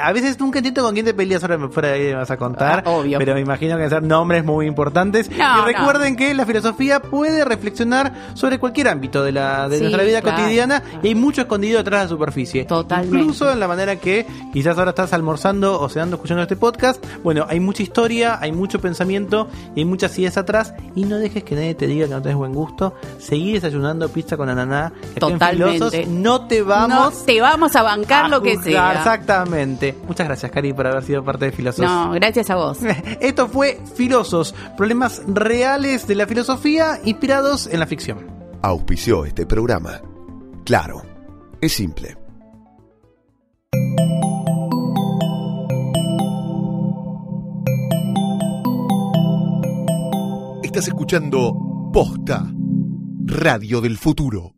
A 0.02 0.12
veces 0.14 0.40
nunca 0.40 0.60
entiendo 0.60 0.82
con 0.82 0.94
quién 0.94 1.06
te 1.06 1.14
peleas, 1.14 1.44
ahora 1.44 1.58
me 1.58 1.70
fuera 1.70 1.90
de 1.90 1.94
ahí 1.96 2.06
me 2.06 2.16
vas 2.16 2.32
a 2.32 2.38
contar. 2.38 2.84
Ah, 2.86 2.90
obvio. 2.90 3.20
Pero 3.20 3.36
me 3.36 3.42
imagino 3.42 3.78
que 3.78 3.90
ser 3.90 4.02
nombres 4.02 4.44
muy 4.44 4.55
importantes. 4.62 5.30
No, 5.30 5.60
y 5.60 5.74
recuerden 5.74 6.16
que 6.16 6.34
la 6.34 6.46
filosofía 6.46 7.02
puede 7.02 7.44
reflexionar 7.46 8.14
sobre 8.34 8.60
cualquier 8.60 8.88
ámbito 8.90 9.24
de, 9.24 9.32
la, 9.32 9.68
de 9.70 9.78
Sí, 9.78 9.82
nuestra 9.84 10.04
vida 10.04 10.22
claro, 10.22 10.38
cotidiana 10.38 10.82
claro. 10.82 11.00
y 11.04 11.08
hay 11.10 11.16
mucho 11.16 11.42
escondido 11.42 11.78
detrás 11.80 12.02
de 12.02 12.06
la 12.06 12.10
superficie. 12.10 12.66
Totalmente. 12.66 13.18
Incluso 13.18 13.52
en 13.52 13.60
la 13.60 13.68
manera 13.68 13.96
que 13.98 14.26
quizás 14.54 14.78
ahora 14.78 14.92
estás 14.92 15.14
almorzando 15.14 15.80
o 15.80 15.90
cenando 15.90 16.16
escuchando 16.16 16.44
este 16.44 16.56
podcast. 16.56 17.04
Bueno, 17.24 17.46
hay 17.50 17.60
mucha 17.60 17.84
historia, 17.84 18.38
hay 18.42 18.52
mucho 18.52 18.80
pensamiento 18.80 19.48
y 19.76 19.80
hay 19.80 19.86
muchas 19.86 20.18
ideas 20.18 20.38
atrás. 20.38 20.74
Y 20.96 21.06
no 21.06 21.18
dejes 21.18 21.44
que 21.44 21.56
nadie 21.56 21.76
te 21.76 21.88
diga 21.88 22.08
que 22.08 22.14
no 22.14 22.22
tenés 22.22 22.38
buen 22.38 22.54
gusto. 22.54 22.96
Seguí 23.20 23.54
desayunando 23.54 24.10
pizza 24.10 24.38
con 24.38 24.50
ananá. 24.50 24.94
Totalmente. 25.20 26.06
No 26.08 26.48
te 26.48 26.60
no 26.60 26.66
vamos 26.66 27.26
te 27.26 27.42
vamos 27.42 27.76
a 27.76 27.82
bancar 27.82 28.26
a 28.26 28.30
lo 28.30 28.42
que 28.42 28.58
sea. 28.58 28.94
Exactamente. 28.94 29.96
Muchas 30.08 30.28
gracias, 30.28 30.52
Cari, 30.52 30.74
por 30.74 30.88
haber 30.88 31.04
sido 31.04 31.24
parte 31.24 31.46
de 31.46 31.52
Filosos. 31.52 31.86
No, 31.86 32.12
gracias 32.12 32.50
a 32.50 32.56
vos. 32.56 32.80
Esto 33.20 33.48
fue 33.48 33.80
Problemas 34.76 35.22
reales 35.28 36.08
de 36.08 36.16
la 36.16 36.28
filosofía 36.28 37.00
inspirados 37.06 37.68
en 37.68 37.80
la 37.80 37.88
ficción. 37.88 38.28
Auspició 38.62 39.26
este 39.26 39.46
programa. 39.46 40.02
Claro, 40.66 41.04
es 41.62 41.74
simple. 41.74 42.18
Estás 50.64 50.88
escuchando 50.90 51.54
Posta, 51.94 52.52
Radio 53.26 53.80
del 53.80 53.98
Futuro. 53.98 54.55